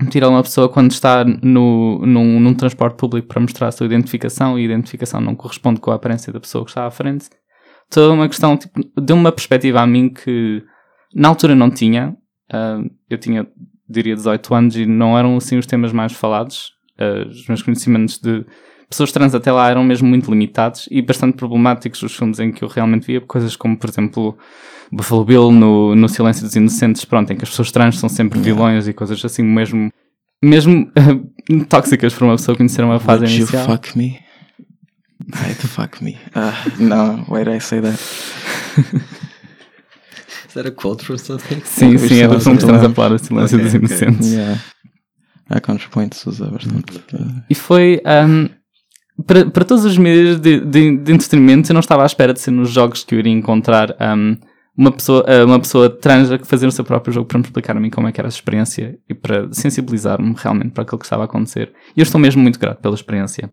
[0.00, 3.86] pedir a uma pessoa quando está no, num, num transporte público para mostrar a sua
[3.86, 7.30] identificação e a identificação não corresponde com a aparência da pessoa que está à frente.
[7.88, 10.62] Toda uma questão, tipo, deu uma perspectiva a mim que
[11.14, 12.14] na altura não tinha.
[12.52, 13.48] Uh, eu tinha
[13.88, 16.72] diria 18 anos e não eram assim os temas mais falados.
[17.00, 18.44] Uh, os meus conhecimentos de
[18.92, 22.62] pessoas trans até lá eram mesmo muito limitados e bastante problemáticos os filmes em que
[22.62, 24.36] eu realmente via, coisas como, por exemplo,
[24.90, 28.38] Buffalo Bill no, no Silêncio dos Inocentes, pronto, em que as pessoas trans são sempre
[28.40, 29.90] vilões e coisas assim, mesmo,
[30.42, 33.66] mesmo uh, tóxicas para uma pessoa conhecer uma fase Would you inicial.
[33.66, 34.18] fuck me?
[35.34, 36.18] I'd fuck me.
[36.34, 37.98] Ah, no, why did I say that?
[40.48, 41.62] Is that a quote from something?
[41.64, 43.74] Sim, sim, é do filme que estamos a falar, O Silêncio Ok, dos.
[43.74, 44.32] Inocentes.
[44.32, 44.60] Yeah.
[45.48, 47.00] Há contrapoint se usa bastante.
[47.14, 48.48] Ah, E foi um,
[49.26, 52.40] para, para todos os meios de, de, de entretenimento, eu não estava à espera de
[52.40, 54.36] ser nos jogos que eu iria encontrar um,
[54.76, 57.76] uma, pessoa, uh, uma pessoa trans a fazer o seu próprio jogo para me explicar
[57.76, 61.04] a mim como é que era a experiência e para sensibilizar-me realmente para aquilo que
[61.04, 61.72] estava a acontecer.
[61.96, 63.52] E eu estou mesmo muito grato pela experiência.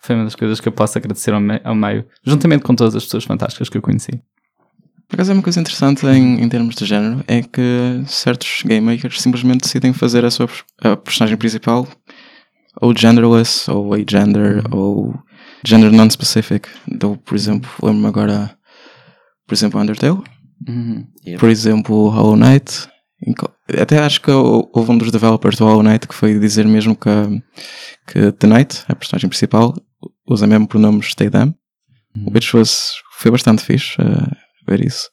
[0.00, 2.94] Foi uma das coisas que eu posso agradecer ao, me ao meio, juntamente com todas
[2.94, 4.20] as pessoas fantásticas que eu conheci.
[5.08, 8.86] Por acaso é uma coisa interessante em, em termos de género é que certos game
[8.86, 10.48] makers simplesmente decidem fazer a sua
[10.82, 11.86] a personagem principal
[12.80, 15.14] ou genderless, ou agender, ou
[15.64, 16.68] gender non-specific.
[16.90, 18.56] Então, por exemplo, lembro-me agora,
[19.46, 20.22] por exemplo, Undertale,
[20.68, 21.04] Uhum.
[21.26, 21.40] Yeah.
[21.40, 22.88] por exemplo, Hollow Knight.
[23.80, 26.94] Até acho que hou- houve um dos developers do Hollow Knight que foi dizer mesmo
[26.96, 27.10] que,
[28.06, 29.74] que The Knight, a personagem principal,
[30.28, 31.54] usa mesmo pronomes they them,
[32.32, 34.30] which was, foi bastante fixe uh,
[34.68, 35.08] ver isso.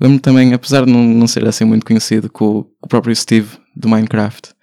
[0.00, 3.58] Lembro-me também, apesar de não, não ser assim muito conhecido, que o, o próprio Steve
[3.76, 4.54] do Minecraft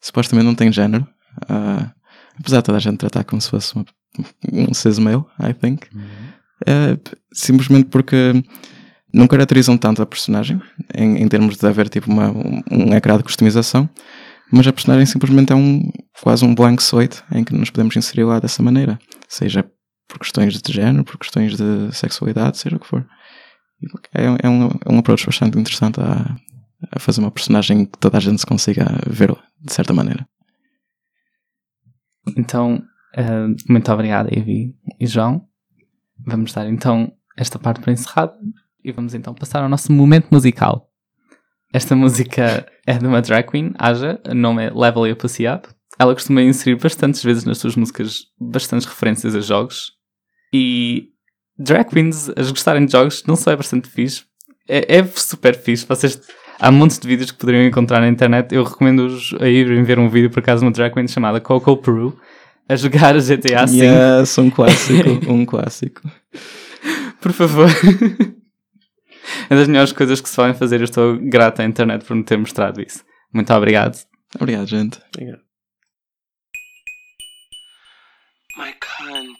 [0.00, 1.06] supostamente não tem género,
[1.50, 1.90] uh,
[2.38, 3.84] apesar de toda a gente tratar como se fosse uma,
[4.52, 5.86] um cis male, I think.
[6.62, 8.32] Uh, p- simplesmente porque
[9.12, 10.60] não caracterizam tanto a personagem
[10.94, 13.88] em, em termos de haver tipo uma, um, um ecrã de customização,
[14.52, 15.90] mas a personagem simplesmente é um
[16.22, 19.64] quase um blank slate em que nos podemos inserir lá dessa maneira, seja
[20.08, 23.06] por questões de género, por questões de sexualidade, seja o que for.
[24.14, 26.34] É, é, um, é um approach bastante interessante a,
[26.92, 30.26] a fazer uma personagem que toda a gente se consiga ver de certa maneira.
[32.36, 32.82] Então,
[33.14, 35.46] eh, muito obrigado, Evi e João.
[36.26, 38.34] Vamos dar então esta parte para encerrada
[38.82, 40.90] e vamos então passar ao nosso momento musical.
[41.72, 45.68] Esta música é de uma drag queen, Aja, o nome é Level Up Up.
[45.98, 49.92] Ela costuma inserir bastantes vezes nas suas músicas bastantes referências a jogos.
[50.52, 51.08] E
[51.58, 54.24] drag queens a gostarem de jogos não só é bastante fixe,
[54.68, 55.86] é, é super fixe.
[55.86, 56.20] Vocês,
[56.64, 58.54] há montes de vídeos que poderiam encontrar na internet.
[58.54, 61.76] Eu recomendo-vos a irem ver um vídeo por acaso de uma drag queen chamada Coco
[61.76, 62.18] Peru
[62.66, 63.76] a jogar GTA V.
[63.84, 66.00] Yes, um clássico, um clássico.
[67.20, 67.68] Por favor.
[69.50, 70.80] é das melhores coisas que se podem fazer.
[70.80, 73.04] Eu estou grata à internet por me ter mostrado isso.
[73.32, 73.98] Muito obrigado.
[74.40, 74.98] Obrigado, gente.
[78.56, 79.33] My cunt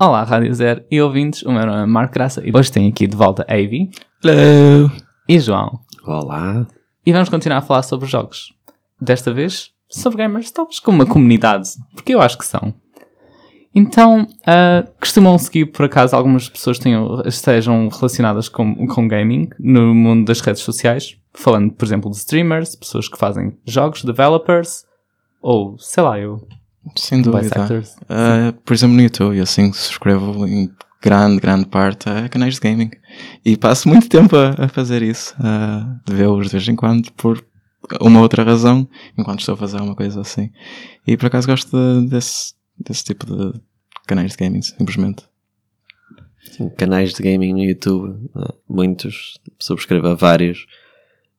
[0.00, 3.06] Olá, Rádio Zero e ouvintes, o meu nome é Marco Graça e hoje tenho aqui
[3.06, 3.90] de volta a Avi
[4.22, 4.90] Hello!
[5.28, 5.80] e João.
[6.04, 6.66] Olá.
[7.04, 8.52] E vamos continuar a falar sobre jogos.
[9.00, 12.74] Desta vez, sobre gamers, talvez como uma comunidade, porque eu acho que são.
[13.74, 19.92] Então, ah, costumam seguir, por acaso, algumas pessoas tenham, estejam relacionadas com, com gaming no
[19.92, 24.84] mundo das redes sociais, falando, por exemplo, de streamers, pessoas que fazem jogos, developers,
[25.42, 26.46] ou, sei lá, eu,
[26.96, 27.48] Sem dúvida.
[28.08, 30.70] Ah, por exemplo, no YouTube, eu assim subscrevo em
[31.02, 32.90] grande, grande parte a canais de gaming.
[33.44, 37.44] E passo muito tempo a, a fazer isso, a vê-los de vez em quando, por
[38.00, 40.50] uma outra razão, enquanto estou a fazer uma coisa assim.
[41.06, 43.60] E por acaso gosto de- desse, desse tipo de
[44.06, 45.24] canais de gaming, simplesmente.
[46.52, 50.66] Sim, canais de gaming no YouTube, ah, muitos, subscrevo a vários,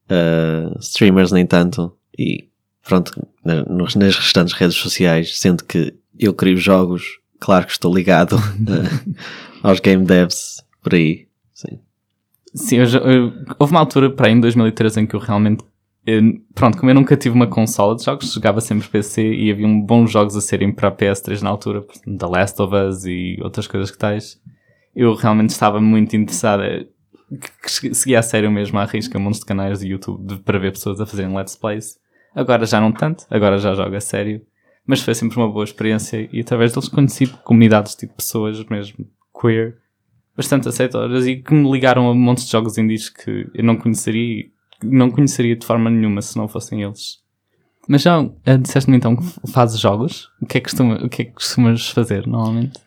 [0.10, 2.48] ah, streamers nem tanto, e
[2.88, 3.12] pronto,
[3.44, 7.04] na- nos- nas restantes redes sociais, sendo que eu crio jogos,
[7.40, 9.14] claro que estou ligado ah,
[9.70, 11.28] aos game devs por aí.
[11.54, 11.80] Sim.
[12.54, 15.64] Sim, eu eu- houve uma altura para aí em 2013 em que eu realmente.
[16.08, 16.22] eh,
[16.54, 19.82] pronto, como eu nunca tive uma consola de jogos, jogava sempre PC e havia um
[19.82, 23.66] bons jogos a serem para a PS3 na altura, The Last of Us e outras
[23.68, 24.40] coisas que tais.
[24.96, 26.88] Eu realmente estava muito interessada,
[27.30, 30.72] que, seguia a sério mesmo à risca montes de canais de YouTube de- para ver
[30.72, 31.98] pessoas a fazerem Let's Plays.
[32.36, 34.42] Agora já não tanto, agora já jogo a sério.
[34.86, 39.08] Mas foi sempre uma boa experiência e através deles conheci comunidades tipo pessoas mesmo
[39.42, 39.78] queer
[40.38, 44.46] bastante aceitadoras e que me ligaram a montes de jogos indies que eu não conheceria
[44.84, 47.20] não conheceria de forma nenhuma se não fossem eles.
[47.88, 50.30] Mas já eh, disseste-me então que fazes jogos?
[50.42, 52.80] O que é que, costuma, o que, é que costumas fazer normalmente?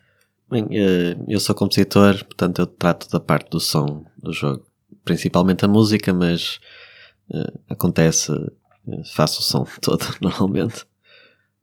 [0.51, 4.65] Bem, eh, eu sou compositor, portanto eu trato da parte do som do jogo.
[5.05, 6.59] Principalmente a música, mas
[7.31, 10.87] eh, acontece, eh, faço o som todo normalmente.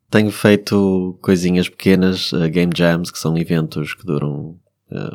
[0.10, 4.60] Tenho feito coisinhas pequenas, game jams, que são eventos que duram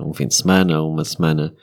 [0.05, 1.55] um fim de semana ou uma semana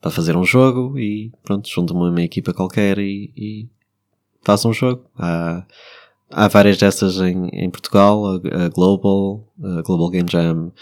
[0.00, 3.68] para fazer um jogo e pronto, junto-me a uma equipa qualquer e, e
[4.42, 5.04] faço um jogo.
[5.16, 5.64] Há,
[6.28, 10.72] há várias dessas em, em Portugal, a, a Global, a Global Game Jam,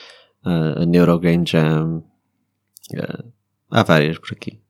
[0.45, 2.03] a, a Neuro Game Jam,
[3.71, 4.61] há várias por aqui.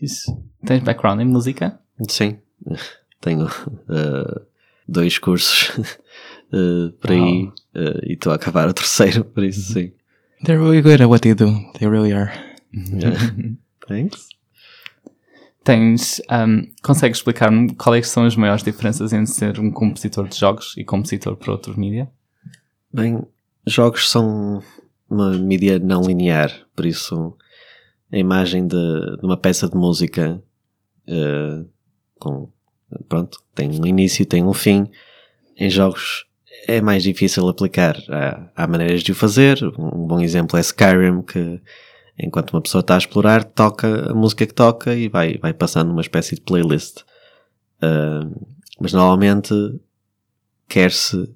[0.00, 0.42] Isso.
[0.64, 1.78] Tens background em música?
[2.08, 2.38] Sim,
[3.20, 3.46] tenho
[3.88, 4.40] eh,
[4.88, 5.70] dois cursos
[6.52, 9.92] eh, por aí eh, e estou a acabar o terceiro, por isso sim.
[10.44, 11.52] They're really good at what they do.
[11.78, 12.32] They really are.
[13.86, 14.28] Thanks.
[15.62, 20.74] Tens, ahm, consegues explicar-me quais são as maiores diferenças entre ser um compositor de jogos
[20.78, 22.10] e compositor para outros mídia?
[22.90, 23.22] Bem,
[23.66, 24.62] jogos são
[25.10, 27.36] uma mídia não linear, por isso
[28.12, 30.42] a imagem de, de uma peça de música
[31.06, 31.64] eh,
[32.18, 32.48] com,
[33.08, 34.90] pronto, tem um início, tem um fim.
[35.56, 36.26] Em jogos
[36.66, 37.96] é mais difícil aplicar.
[38.08, 39.58] Há, há maneiras de o fazer.
[39.78, 41.60] Um bom exemplo é Skyrim, que
[42.18, 45.90] enquanto uma pessoa está a explorar, toca a música que toca e vai, vai passando
[45.90, 47.02] uma espécie de playlist.
[47.82, 48.28] Eh,
[48.80, 49.54] mas normalmente
[50.68, 51.28] quer-se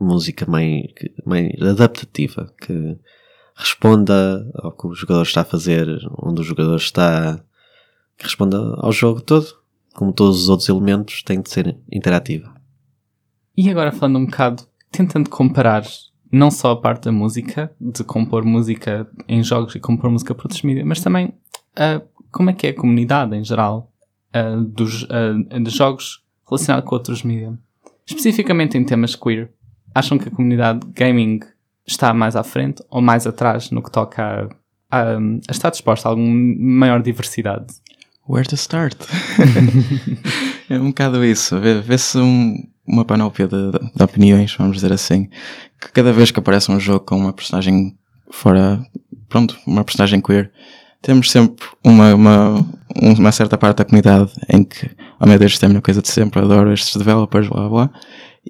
[0.00, 0.84] música mais,
[1.24, 2.98] mais adaptativa, que
[3.54, 5.88] responda ao que o jogador está a fazer,
[6.22, 7.42] onde o jogador está,
[8.16, 9.46] que responda ao jogo todo.
[9.94, 12.54] Como todos os outros elementos, tem de ser interativa.
[13.56, 15.82] E agora falando um bocado, tentando comparar
[16.30, 20.44] não só a parte da música, de compor música em jogos e compor música para
[20.44, 21.34] outros mídias, mas também
[21.74, 23.92] ah, como é que é a comunidade em geral
[24.32, 27.54] ah, dos, ah, de jogos relacionado com outros mídias.
[28.06, 29.52] Especificamente em temas queer,
[29.98, 31.40] acham que a comunidade gaming
[31.86, 34.48] está mais à frente ou mais atrás no que toca
[34.90, 37.66] a, a, a estar disposta a alguma maior diversidade?
[38.28, 38.96] Where to start?
[40.68, 41.58] é um bocado isso.
[41.58, 42.56] Vê- Vê-se um-
[42.86, 45.28] uma panóplia de, de opiniões, vamos dizer assim.
[45.80, 47.96] Que cada vez que aparece um jogo com uma personagem
[48.30, 48.82] fora,
[49.28, 50.50] pronto, uma personagem queer,
[51.00, 55.62] temos sempre uma, uma, uma certa parte da comunidade em que, oh meu Deus, isto
[55.62, 57.90] é a melhor coisa de sempre, adoro estes developers, blá blá.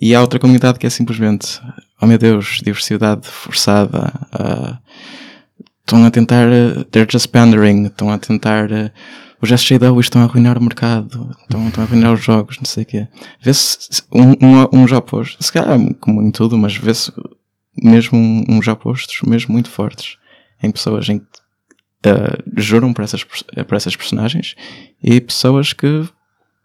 [0.00, 1.60] E há outra comunidade que é simplesmente,
[2.00, 4.78] oh meu Deus, diversidade forçada, ah,
[5.80, 6.46] estão a tentar,
[6.90, 8.92] they're just pandering, estão a tentar, eh,
[9.40, 12.82] os SJW estão a arruinar o mercado, estão, estão a arruinar os jogos, não sei
[12.82, 13.08] o quê.
[13.40, 17.12] Vê-se um, um, uns opostos, se calhar como em tudo, mas vê-se
[17.82, 20.16] mesmo um- uns opostos, mesmo muito fortes,
[20.62, 21.26] em pessoas em que
[22.04, 24.54] eh, juram por essas, por essas personagens
[25.02, 26.04] e pessoas que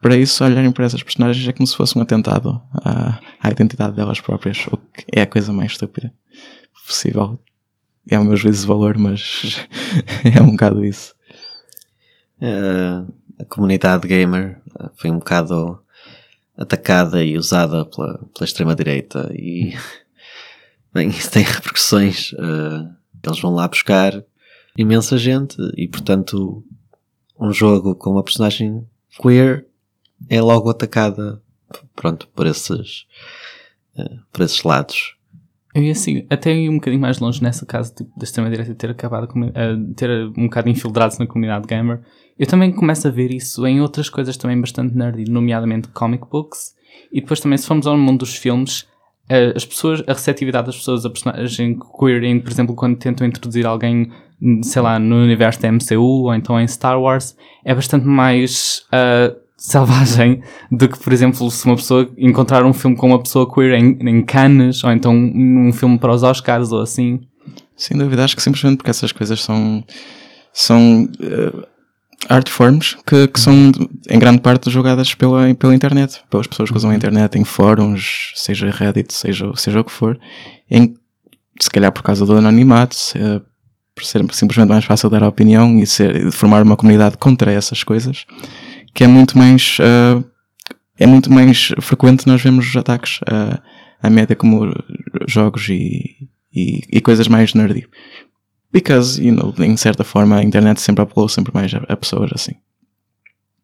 [0.03, 3.95] para isso, olharem para essas personagens é como se fosse um atentado à, à identidade
[3.95, 6.13] delas próprias, o que é a coisa mais estúpida
[6.85, 7.39] possível.
[8.09, 9.65] É o meu juízo de valor, mas
[10.37, 11.15] é um bocado isso.
[12.41, 13.05] Eh,
[13.39, 15.79] a comunidade gamer eh, foi um bocado
[16.57, 19.73] atacada e usada pela, pela extrema-direita e
[20.93, 22.33] bem, isso tem repercussões.
[22.33, 22.89] eh,
[23.25, 24.21] eles vão lá buscar
[24.77, 26.61] imensa gente e, portanto,
[27.39, 28.85] um jogo com uma personagem
[29.21, 29.65] queer
[30.29, 31.41] é logo atacada
[31.95, 33.05] pronto, por esses,
[33.97, 35.15] eh, por esses lados.
[35.75, 39.27] Ia assim, até ir um bocadinho mais longe nessa casa tipo, da extrema-direita ter acabado,
[39.95, 41.99] ter um bocado infiltrados na comunidade gamer.
[42.37, 46.75] Eu também começo a ver isso em outras coisas também bastante nerdy, nomeadamente comic books.
[47.11, 48.87] E depois também, se formos ao mundo dos filmes,
[49.27, 51.79] eh, as pessoas, a receptividade das pessoas a personagem
[52.23, 54.11] em, por exemplo, quando tentam introduzir alguém,
[54.61, 59.35] sei lá, no universo da MCU ou então em Star Wars, é bastante mais ah,
[59.63, 63.75] selvagem do que, por exemplo, se uma pessoa encontrar um filme com uma pessoa queer
[63.75, 67.21] em, em Cannes ou então um filme para os Oscars ou assim.
[67.75, 69.81] Sem dúvida, acho que simplesmente porque essas coisas são,
[70.51, 71.67] são eh,
[72.27, 73.71] art forms que, que são
[74.09, 78.33] em grande parte jogadas pela, pela internet, pelas pessoas que usam a internet em fóruns,
[78.35, 80.19] seja Reddit, seja, seja o que for,
[80.69, 80.93] em,
[81.59, 83.41] se calhar por causa do anonimato, se, eh,
[83.95, 87.81] por ser simplesmente mais fácil dar a opinião e, ser, formar uma comunidade contra essas
[87.81, 88.25] coisas,
[88.93, 90.23] que é muito mais eh,
[90.97, 93.61] é muito mais frequente nós vemos os ataques a,
[94.01, 94.71] a média como
[95.27, 97.87] jogos e, e, e coisas mais nerdy.
[98.71, 102.31] Because, you know, em certa forma a internet sempre apelou sempre mais a, a pessoas
[102.33, 102.53] assim.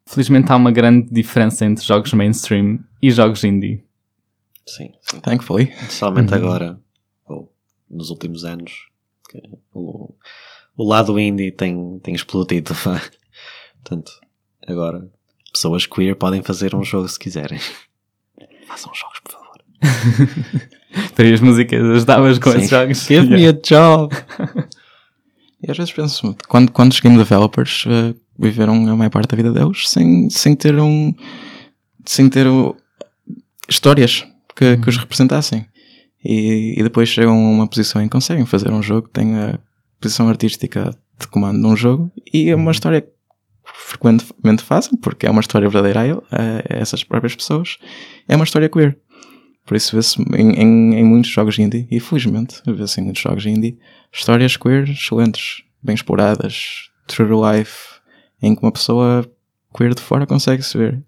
[0.06, 3.84] Felizmente há uma grande diferença entre jogos mainstream e jogos indie.
[4.65, 5.72] Sim, Thankfully.
[5.82, 6.80] Especialmente agora,
[7.26, 7.52] ou
[7.89, 8.88] nos últimos anos,
[9.30, 9.42] que
[9.74, 10.13] o,
[10.76, 12.74] o lado indie tem, tem explodido.
[13.84, 14.12] Portanto,
[14.68, 15.12] agora,
[15.49, 17.59] pessoas queer podem fazer um jogo se quiserem.
[18.67, 19.59] Façam jogos, por favor.
[21.15, 22.57] Para as músicas ajudavas com Sim.
[22.57, 22.97] esses jogos.
[23.05, 24.15] Give me a job!
[25.62, 29.51] E às vezes penso, quando, quantos game developers eh, viveram a maior parte da vida
[29.51, 31.13] deles sem, sem ter um.
[32.05, 32.77] sem ter o-
[33.67, 35.65] histórias que, que os representassem.
[36.23, 39.59] E, e depois chegam a uma posição em que conseguem fazer um jogo, têm a
[39.99, 43.09] posição artística de comando num jogo e é uma história que
[43.89, 47.78] frequentemente fazem, porque é uma história verdadeira a, ele- a essas próprias pessoas.
[48.28, 48.97] É uma história queer.
[49.65, 53.45] Por isso vê-se em, em, em muitos jogos indie, e felizmente vê-se em muitos jogos
[53.45, 53.78] indie,
[54.12, 57.99] histórias queer excelentes, bem exploradas, true life,
[58.41, 59.30] em que uma pessoa
[59.75, 61.04] queer de fora consegue se ver.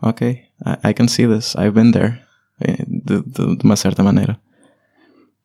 [0.00, 2.18] Ok, I, I can see this, I've been there.
[2.60, 4.38] Eh, De, de, de uma certa maneira.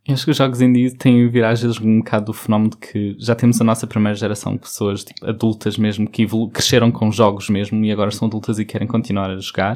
[0.08, 2.72] Eu acho que os jogos indie têm a vir às vezes um bocado do fenómeno
[2.72, 6.89] de que já temos a nossa primeira geração de pessoas tipo, adultas mesmo que cresceram
[6.91, 9.76] com jogos mesmo e agora são adultas e querem continuar a jogar,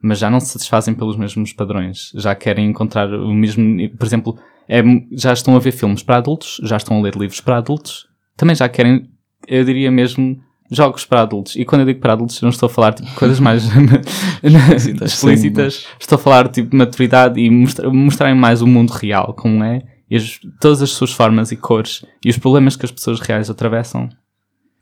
[0.00, 2.12] mas já não se satisfazem pelos mesmos padrões.
[2.14, 3.64] Já querem encontrar o mesmo.
[3.96, 4.38] Por exemplo,
[4.68, 8.06] é, já estão a ver filmes para adultos, já estão a ler livros para adultos,
[8.36, 9.08] também já querem,
[9.48, 10.38] eu diria mesmo,
[10.70, 11.56] jogos para adultos.
[11.56, 13.64] E quando eu digo para adultos, não estou a falar tipo, coisas mais
[14.42, 15.86] Explícitas, explícitas.
[16.00, 19.82] Estou a falar tipo, de maturidade e mostra- mostrarem mais o mundo real, como é,
[20.10, 23.50] e as- todas as suas formas e cores e os problemas que as pessoas reais
[23.50, 24.08] atravessam.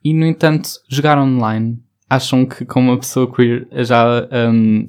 [0.05, 1.79] E, no entanto, jogar online,
[2.11, 4.87] acham que como uma pessoa queer já hum,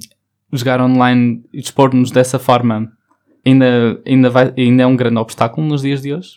[0.52, 2.90] jogar online e dispor-nos dessa forma
[3.44, 6.32] ainda, ainda, vai, ainda é um grande obstáculo nos dias de hoje?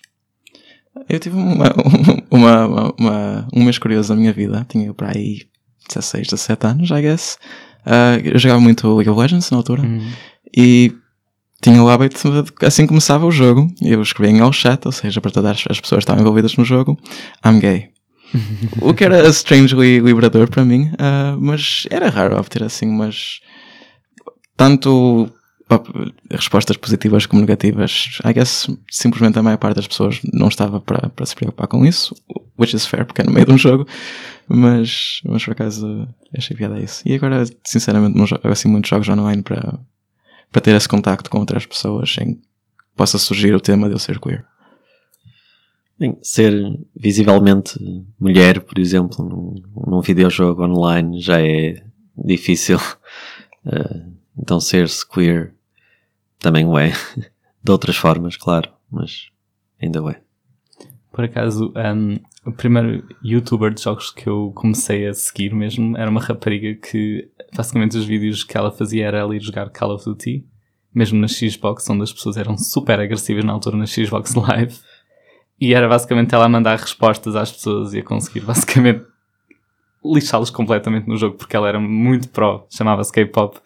[1.08, 1.73] Eu tive uma,
[2.32, 4.65] uma, uma, uma- um mês curioso da minha vida.
[4.69, 5.43] Tinha para aí
[5.88, 7.38] 16, 17 anos, I guess.
[7.86, 9.84] Ah, eu jogava muito League of Legends na altura.
[10.56, 10.93] E
[11.62, 15.19] tinha o hábito de, assim começava o jogo, eu escrevia em all chat, ou seja,
[15.19, 16.97] para todas as pessoas que estavam envolvidas no jogo,
[17.45, 17.89] I'm gay.
[18.82, 23.39] o que era strangely liberador para mim, ah, mas era raro obter assim umas.
[24.56, 25.30] Tanto
[26.32, 28.20] respostas positivas como negativas.
[28.26, 31.86] I guess simplesmente a maior parte das pessoas não estava para, para se preocupar com
[31.86, 32.16] isso,
[32.58, 33.88] which is fair, porque é no meio de um jogo,
[34.48, 37.04] mas, mas por acaso achei piada isso.
[37.06, 39.80] E agora, sinceramente, não jogo assim muitos jogos online para,
[40.52, 42.42] para ter esse contacto com outras pessoas em que
[42.96, 44.46] possa surgir o tema de eu ser queer.
[46.00, 46.54] Bem, ser
[46.96, 47.78] visivelmente
[48.20, 49.56] mulher, por exemplo, num,
[49.86, 51.84] num videojogo online já é
[52.17, 52.80] difícil.
[53.65, 54.06] Eh,
[54.42, 55.54] então ser-se queer
[56.40, 56.92] também o é.
[57.62, 59.27] De outras formas, claro, mas
[59.81, 60.21] ainda o é.
[61.12, 66.10] Por acaso, um, o primeiro youtuber de jogos que eu comecei a seguir mesmo era
[66.10, 70.06] uma rapariga que basicamente os vídeos que ela fazia era ela ir jogar Call of
[70.06, 70.46] Duty,
[70.94, 74.79] mesmo na Xbox, onde as pessoas eram super agressivas na altura na Xbox Live.
[75.60, 79.04] E era basicamente ela a mandar respostas às pessoas e a conseguir basicamente
[80.04, 83.60] lixá-los completamente no jogo porque ela era muito pró, chamava-se K-pop.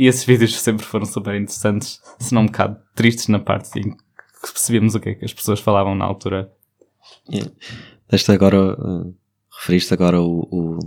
[0.00, 3.90] E esses vídeos sempre foram super interessantes, se não um bocado tristes na parte em
[3.90, 6.50] que percebíamos o que é que as pessoas falavam na altura.
[7.30, 7.52] Yeah.
[8.08, 9.14] Deste agora, uh,
[9.58, 10.78] referiste agora o, o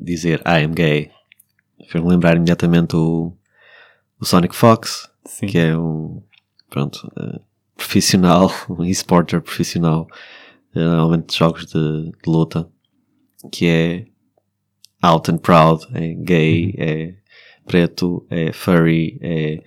[0.00, 1.10] dizer I am gay.
[1.90, 3.36] Fez-me lembrar imediatamente o,
[4.18, 5.48] o Sonic Fox, Sim.
[5.48, 6.22] que é um
[6.70, 7.38] pronto, uh,
[7.76, 10.08] profissional, um esporter profissional,
[10.74, 12.66] uh, normalmente de jogos de, de luta,
[13.52, 14.06] que é
[15.02, 17.25] out and proud, é gay, é
[17.66, 19.62] preto, é furry, é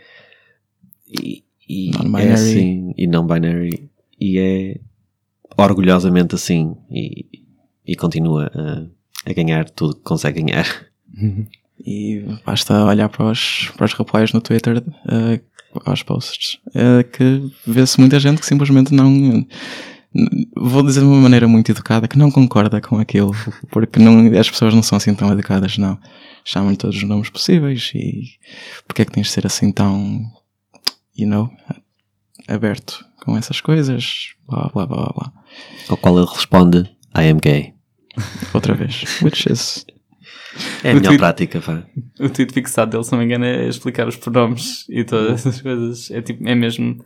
[1.07, 3.89] e, e é assim, e não binary,
[4.19, 4.79] e é
[5.57, 7.25] orgulhosamente assim, e,
[7.85, 10.65] e continua a, a ganhar tudo que consegue ganhar.
[11.85, 15.39] E basta olhar para os, para os replies no Twitter eh,
[15.85, 19.45] aos posts eh, que vê-se muita gente que simplesmente não.
[20.55, 23.33] Vou dizer de uma maneira muito educada que não concorda com aquilo,
[23.71, 25.97] porque não, as pessoas não são assim tão educadas, não.
[26.51, 28.23] Chamam-lhe todos os nomes possíveis e
[28.87, 30.19] porque é que tens de ser assim tão,
[31.15, 31.47] you know,
[32.47, 35.13] aberto com essas coisas, blá blá blá blá.
[35.15, 35.33] blá.
[35.89, 37.75] Ao qual ele responde I am gay.
[38.51, 39.03] Outra vez.
[39.21, 39.85] Which is.
[40.83, 41.83] É a melhor tweet- prática, vá.
[42.19, 45.61] O tweet fixado dele, se não me engano, é explicar os pronomes e todas essas
[45.61, 46.09] coisas.
[46.09, 47.05] É tipo, é mesmo.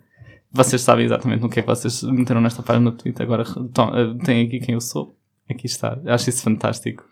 [0.54, 3.26] Vocês sabem exatamente no que é que vocês meteram nesta página no Twitter.
[3.26, 5.18] Agora eh, tem aqui quem eu sou.
[5.50, 6.00] Aqui está.
[6.06, 7.04] Acho isso fantástico.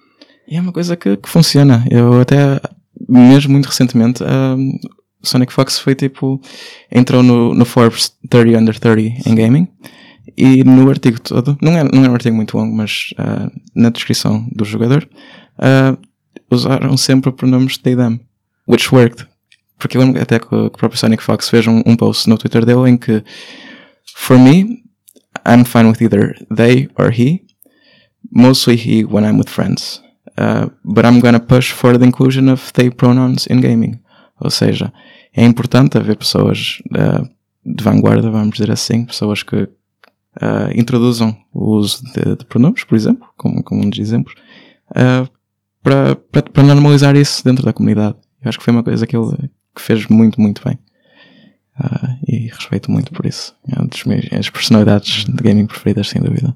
[0.47, 1.85] E é uma coisa que, que funciona.
[1.89, 2.59] Eu até,
[3.07, 4.79] mesmo muito recentemente, um,
[5.23, 6.41] Sonic Fox foi tipo,
[6.91, 9.67] entrou no, no Forbes 30 Under 30 em gaming
[10.37, 13.89] e no artigo todo, não é, não é um artigo muito longo, mas ah, na
[13.89, 15.07] descrição do jogador,
[15.57, 15.97] ah,
[16.49, 18.19] usaram sempre pronomes they them,
[18.67, 19.27] which worked.
[19.77, 22.65] Porque eu lembro até que o próprio Sonic Fox fez um, um post no Twitter
[22.65, 23.23] dele em que,
[24.15, 24.83] for me,
[25.45, 27.41] I'm fine with either they or he,
[28.31, 30.01] mostly he when I'm with friends.
[30.37, 33.99] Uh, but I'm gonna push for the inclusion of they pronouns in gaming.
[34.39, 34.91] Ou seja,
[35.33, 37.27] é importante haver pessoas uh,
[37.65, 42.95] de vanguarda, vamos dizer assim, pessoas que uh, introduzam o uso de, de pronomes, por
[42.95, 44.33] exemplo, como, como um dos exemplos,
[44.91, 45.29] uh,
[45.83, 48.15] para, para, normalizar isso dentro da comunidade.
[48.43, 50.77] Eu acho que foi uma coisa que ele que fez muito, muito bem.
[51.79, 53.55] Uh, e respeito muito por isso.
[53.67, 56.55] É uma das minhas personalidades de gaming preferidas, sem dúvida.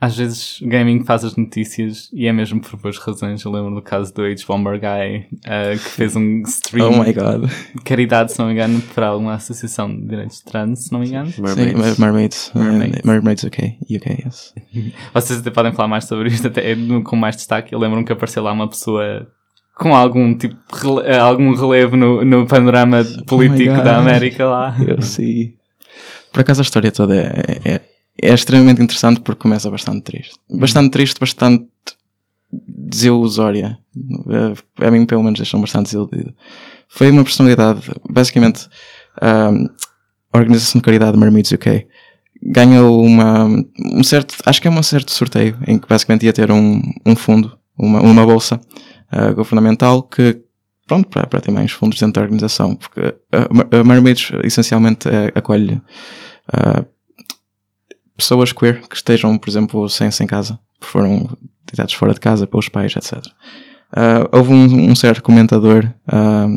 [0.00, 3.42] Às vezes o gaming faz as notícias e é mesmo por boas razões.
[3.42, 7.50] Eu lembro do caso do H-Bomber Guy eh, que fez um stream Oh my god.
[7.74, 11.08] de caridade, se não me engano, para alguma associação de direitos trans, se não me
[11.08, 11.30] engano.
[11.32, 11.98] Sim, Mermaids.
[11.98, 12.52] Mermaids.
[12.54, 13.02] uh, Mermaids.
[13.04, 13.76] Mermaids UK.
[13.90, 14.54] UK, yes.
[15.12, 17.74] Vocês até podem falar mais sobre isto, até no- com mais destaque.
[17.74, 19.26] Eu lembro-me que apareceu lá uma pessoa
[19.74, 23.84] com algum tipo de rele- eh, algum relevo no, no panorama político God.
[23.84, 24.76] da América lá.
[24.86, 25.54] Eu sim.
[26.32, 27.80] Por acaso a história toda é, é,
[28.22, 30.34] é extremamente interessante porque começa bastante triste.
[30.50, 31.68] Bastante triste, bastante
[32.50, 33.78] desilusória.
[34.30, 36.34] Eh, A mim, pelo menos, deixou bastante desiludido.
[36.88, 38.68] Foi uma personalidade, basicamente,
[39.20, 39.66] ahm,
[40.32, 41.86] a Organização de Caridade Mermaids UK
[42.42, 46.50] ganhou uma, um certo, acho que é um certo sorteio em que basicamente ia ter
[46.52, 48.60] um, um fundo, uma, uma bolsa
[49.10, 50.40] ah, governamental que
[50.86, 55.32] pronto, para, para ter mais fundos dentro da organização, porque a, a Mermaids essencialmente eh,
[55.34, 55.80] acolhe
[56.52, 56.84] ah,
[58.18, 61.30] pessoas queer que estejam, por exemplo, sem, sem casa, foram
[61.64, 63.24] tirados fora de casa pelos pais, etc.
[63.92, 66.48] Ah, houve um, um certo comentador ah,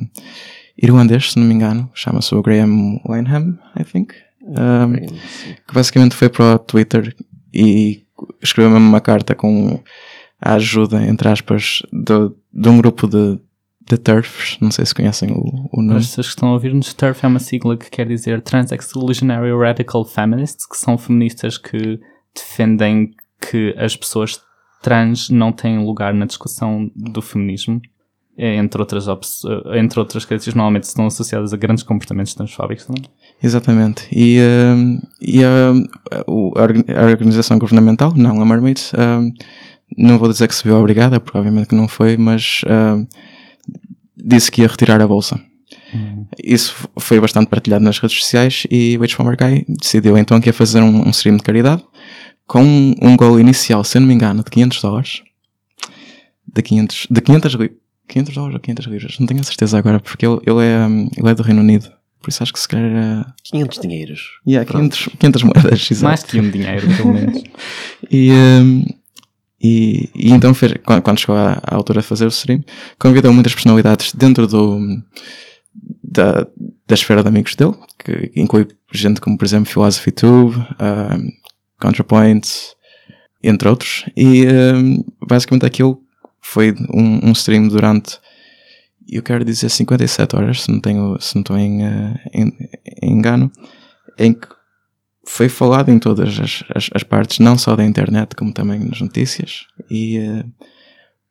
[0.76, 4.16] irlandês, se não me engano, chama-se o Graham Lanham, I think,
[4.58, 4.88] ah,
[5.68, 7.16] que basicamente foi para o Twitter
[7.54, 8.04] e
[8.42, 9.80] escreveu mesmo uma carta com
[10.42, 13.40] a ajuda, entre aspas, de, de um grupo de,
[13.90, 16.00] de TERFs, não sei se conhecem o, o nome.
[16.00, 19.52] As pessoas que estão a ouvir-nos, TERF é uma sigla que quer dizer Trans Exclusionary
[19.58, 22.00] Radical Feminists, que são feministas que
[22.36, 23.12] defendem
[23.50, 24.40] que as pessoas
[24.82, 27.82] trans não têm lugar na discussão do feminismo,
[28.38, 33.04] eh, entre outras, eh, entre outras características, normalmente estão associadas a grandes comportamentos transfóbicos também.
[33.44, 34.08] Exatamente.
[34.12, 34.40] E,
[34.76, 39.32] hum, e a, orga- a organização governamental, não a Mermaids, hum,
[39.98, 42.62] não vou dizer que se viu obrigada, porque obviamente que não foi, mas
[44.24, 45.40] disse que ia retirar a bolsa.
[46.44, 49.36] Isso f- foi bastante partilhado nas redes sociais e o H.
[49.36, 51.84] Guy decidiu então que ia fazer um, um stream de caridade
[52.48, 55.22] com um, um gol inicial, se eu não me engano, de 500 dólares.
[56.54, 57.72] De 500, de 500, li-
[58.08, 60.86] 500 dólares ou 500 libras, não tenho a certeza agora, porque ele, ele, é,
[61.18, 61.90] ele é do Reino Unido.
[62.22, 64.22] Por isso acho que se calhar era 500 dinheiros.
[64.48, 64.96] Yeah, Pronto.
[64.96, 66.04] 500, 500 moedas, exato.
[66.08, 67.44] Mais que um dinheiro, pelo menos.
[68.12, 68.86] E, hum,
[69.62, 72.64] e, e então, fez, quando, chegou à, à altura de fazer o stream,
[72.98, 74.80] convidou muitas personalidades dentro do,
[76.04, 76.48] da,
[76.88, 80.56] da esfera de amigos dele, que inclui gente como, por exemplo, Philosophy Tube,
[81.80, 82.48] ContraPoint,
[83.44, 84.06] entre outros.
[84.18, 84.46] E
[85.28, 86.02] basicamente aquilo
[86.42, 88.20] foi um, um stream durante,
[89.08, 92.58] eu quero dizer 57 horas, se não tenho, se não estou em, eh, em,
[93.04, 93.52] em engano,
[94.18, 94.48] em que
[95.26, 99.00] foi falado em todas as, as, as partes, não só da internet, como também nas
[99.02, 100.44] notícias, e eh,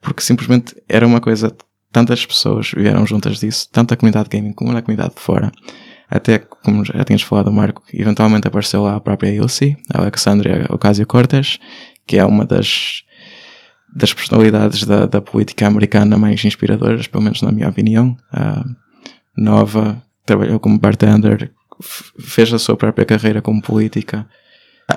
[0.01, 1.55] porque simplesmente era uma coisa,
[1.93, 5.51] tantas pessoas vieram juntas disso, tanto a comunidade gaming como a comunidade de fora.
[6.09, 11.59] Até, como já tínhamos falado, Marco, eventualmente apareceu lá a própria IOC, a Alexandria Ocasio-Cortez,
[12.07, 13.05] que é uma das,
[13.95, 18.16] das personalidades da, da política americana mais inspiradoras, pelo menos na minha opinião.
[19.36, 24.26] Nova, trabalhou como bartender, fez a sua própria carreira como política.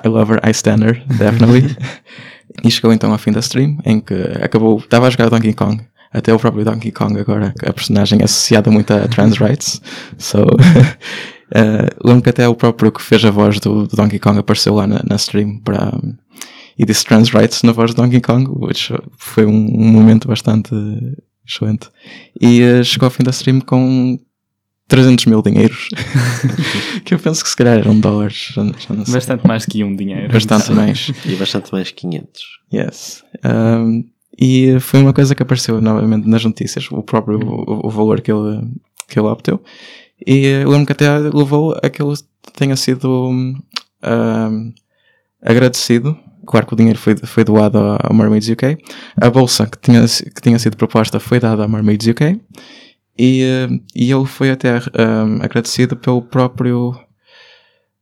[0.04, 1.76] I love her, I stand her, definitely.
[2.64, 5.82] e chegou então ao fim da stream, em que acabou, estava a jogar Donkey Kong.
[6.12, 9.82] Até o próprio Donkey Kong agora, a personagem é associada muito a trans rights.
[10.16, 10.46] So,
[11.52, 14.74] eh, lembro que até o próprio que fez a voz do, do Donkey Kong apareceu
[14.74, 15.92] lá na, na stream para,
[16.78, 20.72] e disse trans rights na voz do Donkey Kong, which foi um, um momento bastante
[21.46, 21.88] excelente.
[22.40, 24.18] E eh, chegou ao fim da stream com
[24.88, 25.88] 300 mil dinheiros.
[27.04, 29.14] que eu penso que se calhar eram dólares, já, não- já não sei.
[29.14, 30.32] Bastante mais que um dinheiro.
[30.32, 31.10] Bastante mais.
[31.24, 32.42] E bastante mais 500.
[32.72, 33.24] Yes.
[33.44, 34.04] Um,
[34.40, 38.30] e foi uma coisa que apareceu novamente nas notícias, o próprio o, o valor que
[38.32, 38.60] ele,
[39.08, 39.60] que ele obteve.
[40.26, 42.14] E lembro que até levou a que ele
[42.56, 43.54] tenha sido um,
[45.42, 46.16] agradecido.
[46.46, 48.76] Claro que o dinheiro foi, foi doado à à Mermaids UK.
[49.16, 52.38] A bolsa que tinha, que tinha sido proposta foi dada à Mermaids UK.
[53.16, 56.98] E, uh, e ele foi até um, agradecido pelo próprio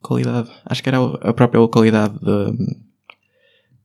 [0.01, 0.51] qualidade.
[0.65, 2.77] Acho que era a própria localidade de,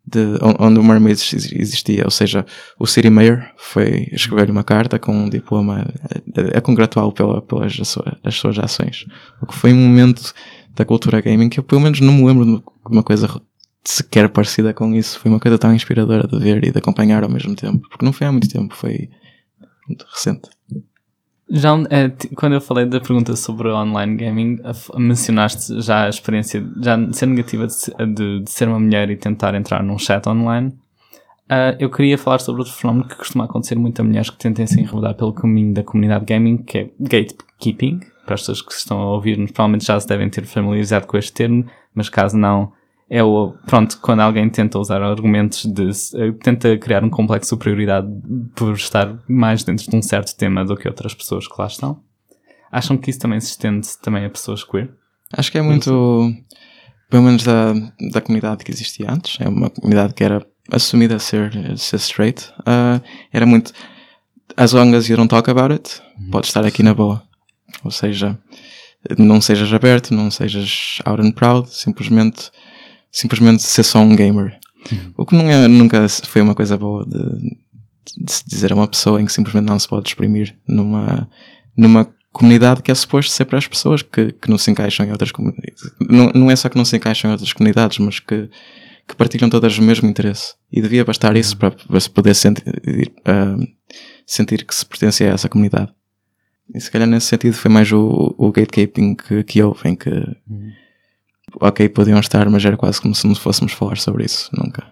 [0.05, 2.45] de on- onde o Mermaids ex- existia, ou seja,
[2.79, 5.85] o City Mayor foi escrever-lhe uma carta com um diploma
[6.53, 9.05] a, a congratulá-lo pela, pelas as suas, as suas ações.
[9.41, 10.33] O que foi um momento
[10.75, 13.27] da cultura gaming que eu pelo menos não me lembro de uma coisa
[13.83, 15.19] sequer parecida com isso.
[15.19, 18.13] Foi uma coisa tão inspiradora de ver e de acompanhar ao mesmo tempo, porque não
[18.13, 19.09] foi há muito tempo, foi
[20.13, 20.49] recente.
[21.49, 21.71] Já,
[22.17, 24.59] ti- quando eu falei da pergunta sobre online gaming,
[24.97, 29.81] mencionaste já a experiência já ser negativa de, de- ser uma mulher e tentar entrar
[29.81, 30.73] num chat online.
[31.49, 34.67] Ah, eu queria falar sobre outro fenómeno que costuma acontecer muito a mulheres que tentem
[34.67, 38.01] se enredar pelo caminho da comunidade gaming, que é gatekeeping.
[38.25, 41.31] Para as pessoas que estão a ouvir-nos, provavelmente já se devem ter familiarizado com este
[41.31, 42.73] termo, mas caso não,
[43.09, 47.49] é o, pronto, quando alguém tenta usar argumentos de, eh, tenta criar um complexo de
[47.49, 48.07] superioridade
[48.55, 52.01] por estar mais dentro de um certo tema do que outras pessoas que lá estão.
[52.71, 54.89] Acham que isso também se estende também a pessoas queer?
[55.31, 56.33] Acho que é muito,
[57.09, 57.73] pelo menos da,
[58.11, 61.95] da comunidade que existia antes, é uma comunidade que era assumida a ser, a ser
[61.97, 63.01] straight, ah,
[63.31, 63.71] era muito,
[64.57, 67.23] as long as you don't talk about it, podes estar aqui na boa.
[67.83, 68.37] Ou seja,
[69.17, 72.51] não sejas aberto, não sejas out and proud, simplesmente,
[73.17, 74.59] simplesmente ser só um gamer.
[75.17, 79.19] O que é, nunca foi uma coisa boa de, de se dizer a uma pessoa
[79.19, 81.27] em que simplesmente não se pode exprimir numa,
[81.75, 85.11] numa comunidade que é suposto ser para as pessoas que, que não se encaixam em
[85.11, 85.81] outras comunidades.
[85.99, 88.49] Não, não é só que não se encaixam em outras comunidades, mas que,
[89.07, 90.53] que partilham todas o mesmo interesse.
[90.71, 92.63] E devia bastar isso para, para se poder sentir,
[93.25, 93.57] ah,
[94.27, 95.91] sentir que se pertence a essa comunidade.
[96.73, 100.11] E se calhar nesse sentido foi mais o, o gatekeeping que, que houve, em que,
[101.59, 104.85] ok, podiam estar, mas era quase como se não fôssemos falar sobre isso, nunca.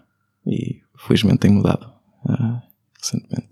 [0.45, 1.91] E felizmente tem mudado
[2.27, 2.61] ah,
[2.99, 3.49] recentemente.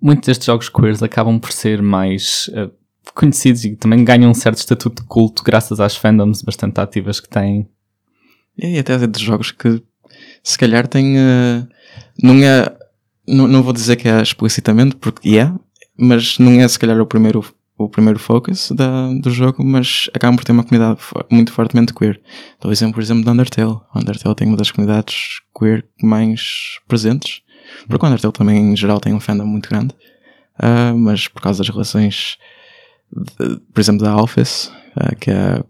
[0.00, 2.70] Muitos destes jogos queers acabam por ser mais eh,
[3.14, 7.28] conhecidos e também ganham um certo estatuto de culto graças às fandoms bastante ativas que
[7.28, 7.68] têm.
[8.58, 9.82] E até de jogos que
[10.42, 11.18] se calhar têm.
[11.18, 11.66] eh,
[12.22, 12.76] não é.
[13.26, 15.52] Não, não vou dizer que é explicitamente, porque é,
[15.98, 17.44] mas não é se calhar o primeiro,
[17.78, 20.98] o primeiro focus da, do jogo, mas acabam por ter uma comunidade
[21.30, 22.20] muito fortemente queer.
[22.60, 23.78] Dou exemplo, por exemplo, do Undertale.
[23.94, 27.42] Undertale tem uma das comunidades queer mais presentes,
[27.88, 29.94] porque o Undertale também em geral tem um fandom muito grande,
[30.58, 32.38] ah, mas por causa das relações,
[33.12, 35.62] de- por exemplo, da Alphys, ah, que é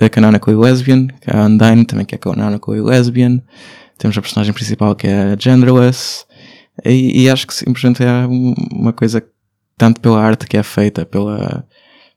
[0.00, 3.42] a canonically lesbian, que é a Undyne também que é canonically lesbian.
[3.98, 6.24] Temos a personagem principal que é genderless.
[6.84, 9.24] E, e acho que simplesmente é um- uma coisa
[9.76, 11.64] tanto pela arte que é feita, pela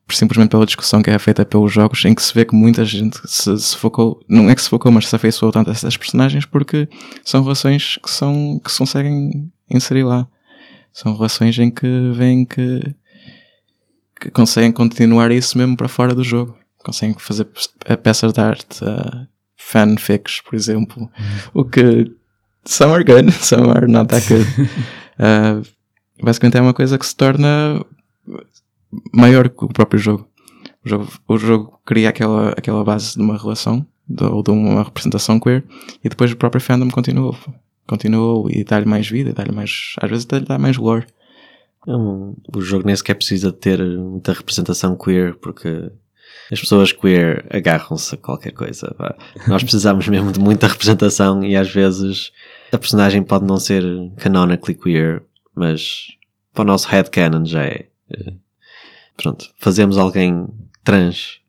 [0.09, 3.19] simplesmente pela discussão que é feita pelos jogos, em que se vê que muita gente
[3.25, 6.45] se, se focou, não é que se focou, mas se afeiçoou tanto a essas personagens
[6.45, 6.87] porque
[7.25, 10.25] são relações que são que se conseguem inserir lá.
[10.93, 12.95] São relações em que veem que,
[14.19, 18.81] que conseguem continuar isso mesmo para fora do jogo conseguem fazer pe- peças de arte,
[18.81, 19.27] uh,
[19.57, 21.11] fanfics, por exemplo,
[21.53, 22.09] o que
[22.63, 24.47] some are good, some are not that good.
[25.19, 25.67] Uh,
[26.22, 27.86] basicamente é uma coisa que se torna
[29.13, 30.28] maior que o próprio jogo.
[30.86, 33.86] O jogo, o jogo cria aquela, aquela base de uma relação
[34.32, 35.63] ou de uma representação queer
[36.03, 37.36] e depois o próprio fandom continua,
[37.86, 41.05] continuou e dar-lhe mais vida, dar-lhe mais, às vezes até lhe dá mais lore.
[41.88, 45.89] É o jogo nem sequer precisa ter muita representação queer, porque
[46.51, 48.93] as pessoas queer agarram-se a qualquer coisa.
[48.97, 49.15] pá.
[49.47, 52.32] Nós precisamos mesmo de muita representação e às vezes
[52.72, 53.84] a personagem pode não ser
[54.18, 55.24] canonically queer,
[55.57, 56.07] mas
[56.53, 57.87] para o nosso headcanon já é.
[58.11, 58.33] eh,
[59.15, 60.47] Pronto, fazemos alguém
[60.83, 61.41] trans,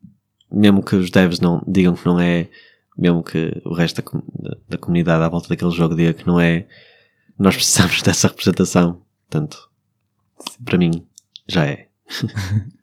[0.51, 2.49] mesmo que os devs não digam que não é,
[2.97, 6.67] mesmo que o resto da, da comunidade à volta daquele jogo diga que não é,
[7.39, 9.03] nós precisamos dessa representação.
[9.29, 9.69] Portanto,
[10.65, 11.07] para mim,
[11.47, 11.89] já é.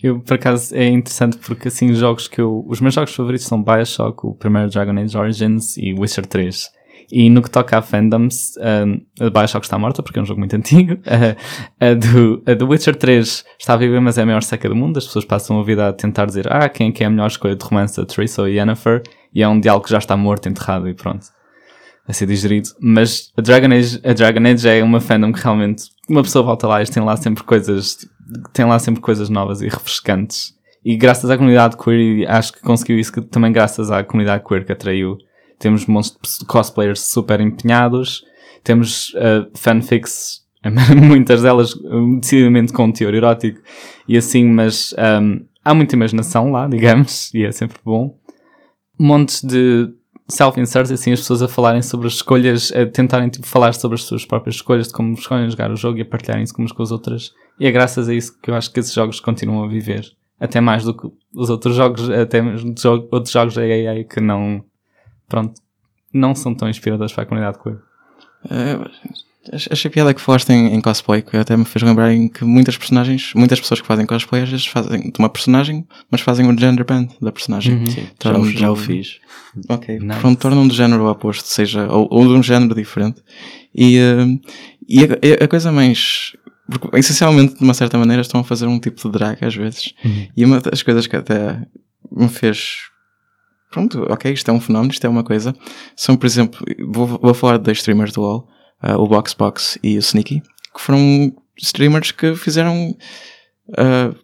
[0.00, 2.64] Eu, por acaso, é interessante porque, assim, jogos que eu...
[2.68, 6.70] Os meus jogos favoritos são Bioshock, o primeiro Dragon Age Origins e Witcher 3.
[7.10, 10.40] E no que toca a fandoms, um, a Bioshock está morta porque é um jogo
[10.40, 10.98] muito antigo.
[11.06, 14.76] A, a do, a do Witcher 3 está viva, mas é a maior seca do
[14.76, 14.98] mundo.
[14.98, 17.28] As pessoas passam a vida a tentar dizer ah, quem é que é a melhor
[17.28, 19.02] escolha de romance, a Teresa ou a Yennefer.
[19.34, 21.26] E é um diálogo que já está morto, enterrado e pronto.
[22.06, 22.68] A ser digerido.
[22.80, 26.66] Mas a Dragon Age, a Dragon Age é uma fandom que realmente uma pessoa volta
[26.66, 27.98] lá e tem lá sempre coisas,
[28.52, 30.54] tem lá sempre coisas novas e refrescantes.
[30.84, 34.64] E graças à comunidade queer, acho que conseguiu isso que, também graças à comunidade queer
[34.64, 35.18] que atraiu.
[35.58, 38.24] Temos monstros de cosplayers super empenhados,
[38.62, 40.46] temos uh, fanfics,
[40.96, 43.60] muitas delas um, decididamente com teor erótico
[44.06, 48.16] e assim, mas um, há muita imaginação lá, digamos, e é sempre bom.
[48.98, 49.88] Montes de
[50.28, 54.02] self-inserts, assim, as pessoas a falarem sobre as escolhas, a tentarem tipo, falar sobre as
[54.02, 56.90] suas próprias escolhas, de como escolhem jogar o jogo e a partilharem-se umas com as
[56.90, 57.32] outras.
[57.58, 60.04] E é graças a isso que eu acho que esses jogos continuam a viver.
[60.38, 62.74] Até mais do que os outros jogos, até mesmo
[63.10, 64.62] outros jogos da AI que não,
[65.28, 65.60] pronto,
[66.12, 67.76] não são tão inspiradores para a comunidade queer.
[68.50, 68.78] Eh,
[69.52, 72.44] ach- achei piada que falaste em, em cosplay, que até me fez lembrar em que
[72.44, 76.46] muitas personagens, muitas pessoas que fazem cosplay às vezes fazem de uma personagem, mas fazem
[76.48, 77.86] o gender band da personagem.
[77.90, 79.18] Sim, já, já o fiz.
[79.68, 79.98] Ok.
[79.98, 80.20] Nice.
[80.20, 83.22] Pronto, tornam de género oposto, seja, ou, ou de um género diferente.
[83.74, 84.38] E, eh,
[84.88, 86.32] e a, a coisa mais.
[86.70, 89.94] Porque, essencialmente, de uma certa maneira, estão a fazer um tipo de drag às vezes.
[90.36, 91.66] E uma das coisas que até
[92.12, 92.87] me fez.
[93.70, 95.54] Pronto, ok, isto é um fenómeno, isto é uma coisa.
[95.94, 98.48] São, por exemplo, vou, vou falar de dois streamers do LoL,
[98.82, 100.40] eh, o Boxbox e o Sneaky,
[100.74, 102.96] que foram streamers que fizeram.
[103.76, 104.14] eh,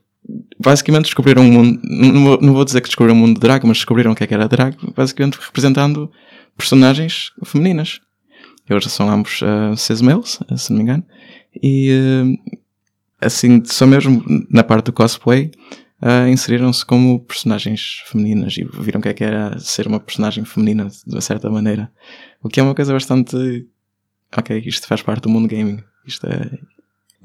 [0.58, 1.80] basicamente descobriram um mundo.
[1.84, 4.26] Não não vou dizer que descobriram o mundo de drag, mas descobriram o que é
[4.26, 6.10] que era drag, basicamente representando
[6.56, 8.00] personagens femininas.
[8.68, 11.04] Eles são ambos uh, males, eh, se não me engano.
[11.62, 12.56] E eh,
[13.20, 15.50] assim, só mesmo na parte do cosplay,
[16.02, 20.44] uh, inseriram-se como personagens femininas e viram o que é que era ser uma personagem
[20.44, 21.90] feminina de uma certa maneira.
[22.42, 23.66] O que é uma coisa bastante.
[24.36, 25.82] Ok, isto faz parte do mundo gaming.
[26.06, 26.58] Isto é.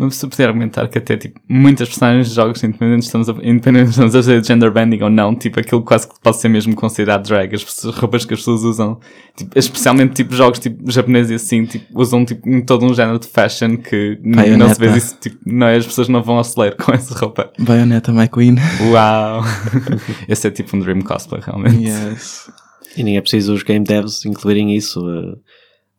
[0.02, 3.89] Mas se puder argumentar que até, tipo, muitas personagens de jogos independentes estamos a, independentes
[3.89, 7.28] estamos a fazer gender banding ou não, tipo, aquilo quase que pode ser mesmo considerado
[7.28, 7.54] drag.
[7.54, 8.97] As pessoas- roupas que as pessoas usam,
[9.36, 13.20] tipo, especialmente, tipo, jogos, tipo, japoneses e assim, tipo, usam, tipo, um- todo um género
[13.20, 14.80] de fashion que n- não se Bayonetta.
[14.80, 17.52] vê isso, tipo, não é, as pessoas não vão ao celeiro com essa roupa.
[17.60, 18.56] Bayonetta McQueen.
[18.91, 19.41] Uau!
[20.30, 21.84] Esse é tipo um dream cosplay, realmente.
[21.89, 22.50] yes.
[22.95, 25.02] E nem é preciso os game devs incluírem isso.
[25.10, 25.36] eh,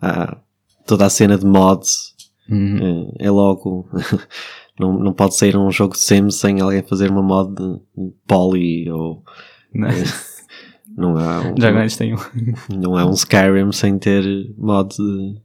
[0.01, 0.36] há
[0.86, 2.14] toda a cena de mods
[2.51, 3.12] Uhum.
[3.18, 3.88] eh, é logo.
[4.78, 8.90] não, não pode sair um jogo de Sims sem alguém fazer uma mod de poly
[8.90, 9.22] ou
[9.72, 10.42] Nice.
[10.96, 12.18] não há um, Já tem um.
[12.76, 14.24] não é um Skyrim sem ter
[14.59, 15.40] mod de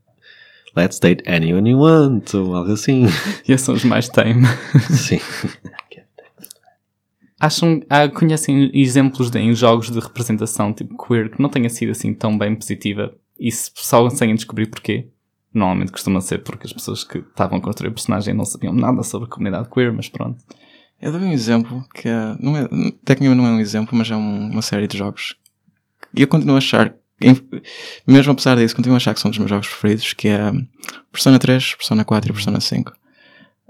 [0.76, 3.06] Let's date anyone you want ou algo assim.
[3.47, 4.45] E esses são os mais tame.
[4.91, 5.20] Sim.
[7.39, 11.91] Acham, ah, conhecem exemplos de, em jogos de representação tipo queer que não tenha sido
[11.91, 15.10] assim tão bem positiva e se só conseguem descobrir porquê?
[15.56, 19.01] Normalmente costuma ser porque as pessoas que estavam a construir o personagem não sabiam nada
[19.03, 20.38] sobre a comunidade queer, mas pronto.
[21.01, 22.68] Eu dou um exemplo que é, não é,
[23.06, 25.36] tecnicamente não é um exemplo, mas é um- uma série de jogos.
[26.14, 26.93] E eu continuo a achar,
[28.08, 30.51] mesmo apesar disso, continuo a achar que são dos meus jogos preferidos, que é
[31.12, 32.93] Persona 3, Persona 4 e Persona 5.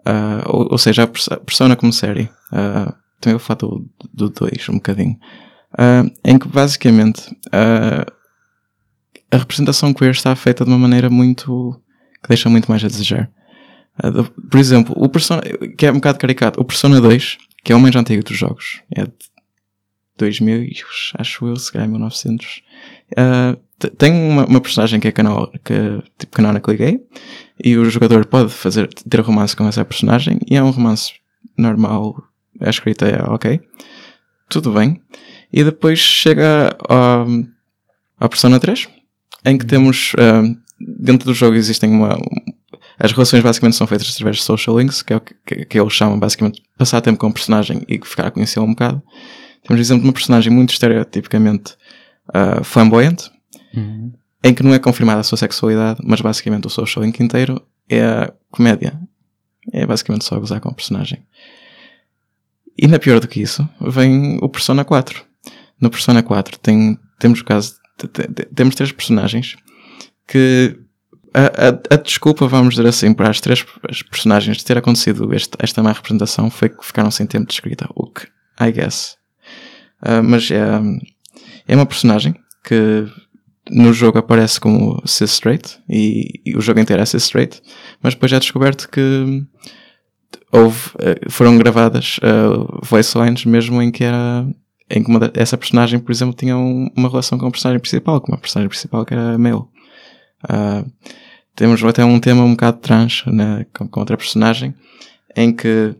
[0.05, 2.29] Ah, ou, ou seja, a Perso- Persona como série.
[2.51, 5.17] Ah, também vou falar do, do 2 um bocadinho.
[5.77, 8.05] Ah, em que basicamente ah,
[9.35, 11.79] a representação queer está feita de uma maneira muito.
[12.23, 13.29] que deixa muito mais a desejar.
[14.49, 15.41] Por exemplo, o Persona,
[15.77, 18.81] que é um bocado caricato, o Persona 2, que é o mais antigo dos jogos,
[18.93, 19.11] é de
[20.17, 20.73] 2000, e,
[21.17, 22.61] acho eu, se calhar 1900,
[23.13, 25.73] uh, te- tem uma, uma personagem que é canal, que
[26.17, 26.99] tipo canonically gay,
[27.63, 31.13] e o jogador pode fazer, ter romance com essa personagem, e é um romance
[31.57, 32.21] normal,
[32.59, 33.61] a escrita é ok,
[34.49, 35.01] tudo bem,
[35.51, 37.27] e depois chega ao,
[38.19, 38.89] ao Persona 3,
[39.45, 42.17] em que temos, uh, dentro do jogo existem uma,
[42.99, 45.79] as relações basicamente são feitas através de social links, que é o que, que, que
[45.79, 49.01] eles chamam basicamente passar tempo com o personagem e ficar a conhecê-lo um bocado.
[49.63, 51.73] Temos o exemplo de uma personagem muito estereotipicamente
[52.29, 53.31] uh, flamboyante,
[54.43, 58.03] em que não é confirmada a sua sexualidade, mas basicamente o social link inteiro é
[58.03, 58.99] a comédia.
[59.73, 61.25] É basicamente só gozar com o personagem.
[62.77, 65.23] E ainda pior do que isso, vem o Persona 4.
[65.81, 67.75] No Persona 4 tem, temos o caso,
[68.55, 69.55] temos três personagens
[70.27, 70.77] que
[71.33, 75.33] a, a- a desculpa, vamos dizer assim, para as três as personagens de ter acontecido
[75.33, 77.87] este- esta má representação foi que ficaram sem tempo de escrita.
[77.95, 78.27] O que,
[78.59, 79.17] I guess.
[80.01, 80.61] Ah, mas é,
[81.67, 83.05] é uma personagem que
[83.69, 87.61] no jogo aparece como cis straight e, e o jogo inteiro é cis straight,
[88.01, 89.43] mas depois é descoberto que
[90.51, 94.45] houve, eh, foram gravadas uh, voice lines mesmo em que era
[94.89, 98.21] em que uma essa personagem, por exemplo, tinha um- uma relação com a personagem principal,
[98.21, 99.63] com uma personagem principal que era male.
[100.47, 100.83] Ah,
[101.55, 104.75] temos até um tema um bocado trans né, com, com outra personagem
[105.35, 105.95] em que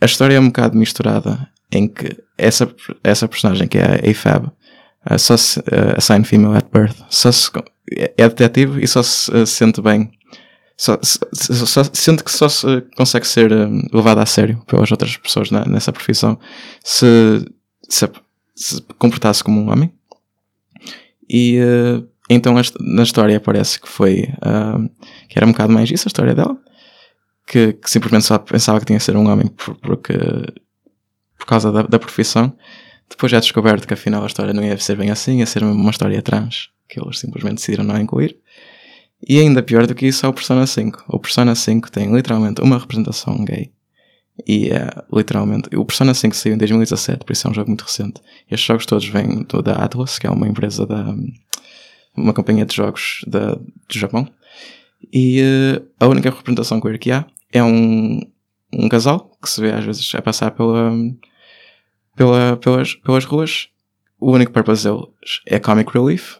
[0.00, 2.72] a história é um bocado misturada em que essa,
[3.02, 4.46] essa personagem que é a AFAB
[5.10, 7.50] uh, só se uh, assigned female at birth só se,
[7.96, 10.10] é é detetive e só se uh, sente bem
[10.80, 15.16] só, se- só sente que só se consegue ser um, levado a sério pelas outras
[15.16, 16.38] pessoas na- nessa profissão
[16.84, 17.06] se,
[17.88, 18.08] se,
[18.54, 19.92] se comportasse como um homem.
[21.28, 24.88] E uh, então na história aparece que foi uh,
[25.28, 26.56] que era um bocado mais isso a história dela
[27.46, 30.14] que, que simplesmente só pensava que tinha que ser um homem por- porque
[31.38, 32.52] por causa da, da profissão.
[33.08, 35.90] Depois já descoberto que afinal a história não ia ser bem assim ia ser uma
[35.90, 38.36] história trans que eles simplesmente decidiram não incluir
[39.26, 42.60] e ainda pior do que isso é o Persona 5 o Persona 5 tem literalmente
[42.60, 43.72] uma representação gay.
[44.46, 47.82] E é literalmente o Persona 5 saiu em 2017 por isso é um jogo muito
[47.82, 48.20] recente.
[48.50, 51.14] Estes jogos todos vêm do, da Atlas que é uma empresa da
[52.16, 54.28] uma companhia de jogos da, do Japão.
[55.12, 58.20] E eh, a única representação queer que há é um,
[58.72, 60.92] um casal que se vê às vezes a passar pela,
[62.16, 63.68] pela, pelas, pelas ruas.
[64.20, 65.06] O único purpose deles
[65.46, 66.38] é comic relief,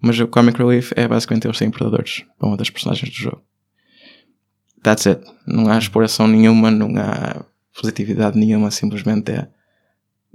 [0.00, 3.42] mas o comic relief é basicamente eles serem predadores para uma das personagens do jogo.
[4.82, 5.24] That's it.
[5.46, 7.44] Não há exploração nenhuma, não há
[7.74, 9.48] positividade nenhuma, simplesmente é.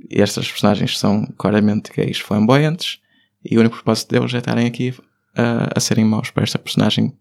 [0.09, 2.99] Estas personagens são claramente gays flamboyantes
[3.45, 4.93] e o único propósito deles é estarem aqui
[5.35, 7.15] a, a serem maus para esta personagem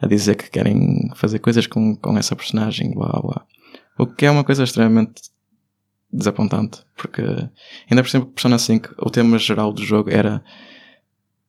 [0.00, 3.46] a dizer que querem fazer coisas com, com essa personagem, blá blá.
[3.98, 5.22] O que é uma coisa extremamente
[6.12, 7.22] desapontante, porque
[7.90, 10.44] ainda por cima Persona 5, o tema geral do jogo era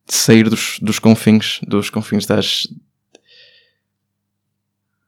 [0.08, 2.68] sair dos, dos confins, dos confins das,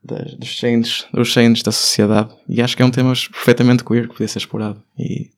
[0.02, 2.34] das dos chains, dos chains da sociedade.
[2.48, 4.82] E acho que é um tema perfeitamente queer que podia ser explorado.
[4.98, 5.30] E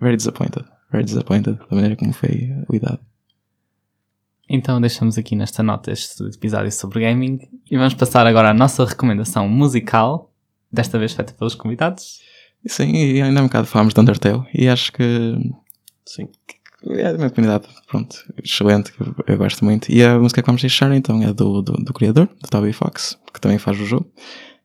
[0.00, 3.00] very disappointed, very disappointed da maneira como foi lidado.
[4.48, 7.38] Então deixamos aqui nesta nota este episódio sobre gaming
[7.70, 10.32] e vamos passar agora à nossa recomendação musical,
[10.72, 12.20] desta vez feita pelos convidados.
[12.66, 15.36] Sim, e ainda há um bocado falámos de Undertale e acho que
[16.06, 16.30] Sim.
[16.86, 19.90] É uma comunidade, pronto, excelente, que eu, eu gosto muito.
[19.90, 23.18] E a música que vamos deixar então é do, do, do criador, do Toby Fox,
[23.32, 24.06] que também faz o jogo.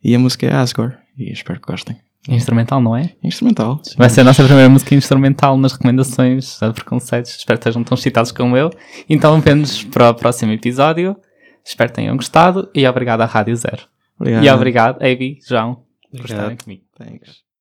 [0.03, 1.97] E a música é Asgore, e espero que gostem.
[2.29, 3.13] Instrumental, não é?
[3.21, 3.81] Instrumental.
[3.97, 7.35] Vai ser a nossa primeira música instrumental nas recomendações de preconceitos.
[7.35, 8.69] Espero que estejam tão excitados como eu.
[9.09, 11.17] Então vemos para o próximo episódio.
[11.65, 13.83] Espero que tenham gostado e obrigado à Rádio Zero.
[14.17, 14.43] Obrigado.
[14.45, 16.37] E obrigado, Abby, João, por Obrigado.
[16.37, 16.83] estarem comigo.
[16.97, 17.52] Thanks.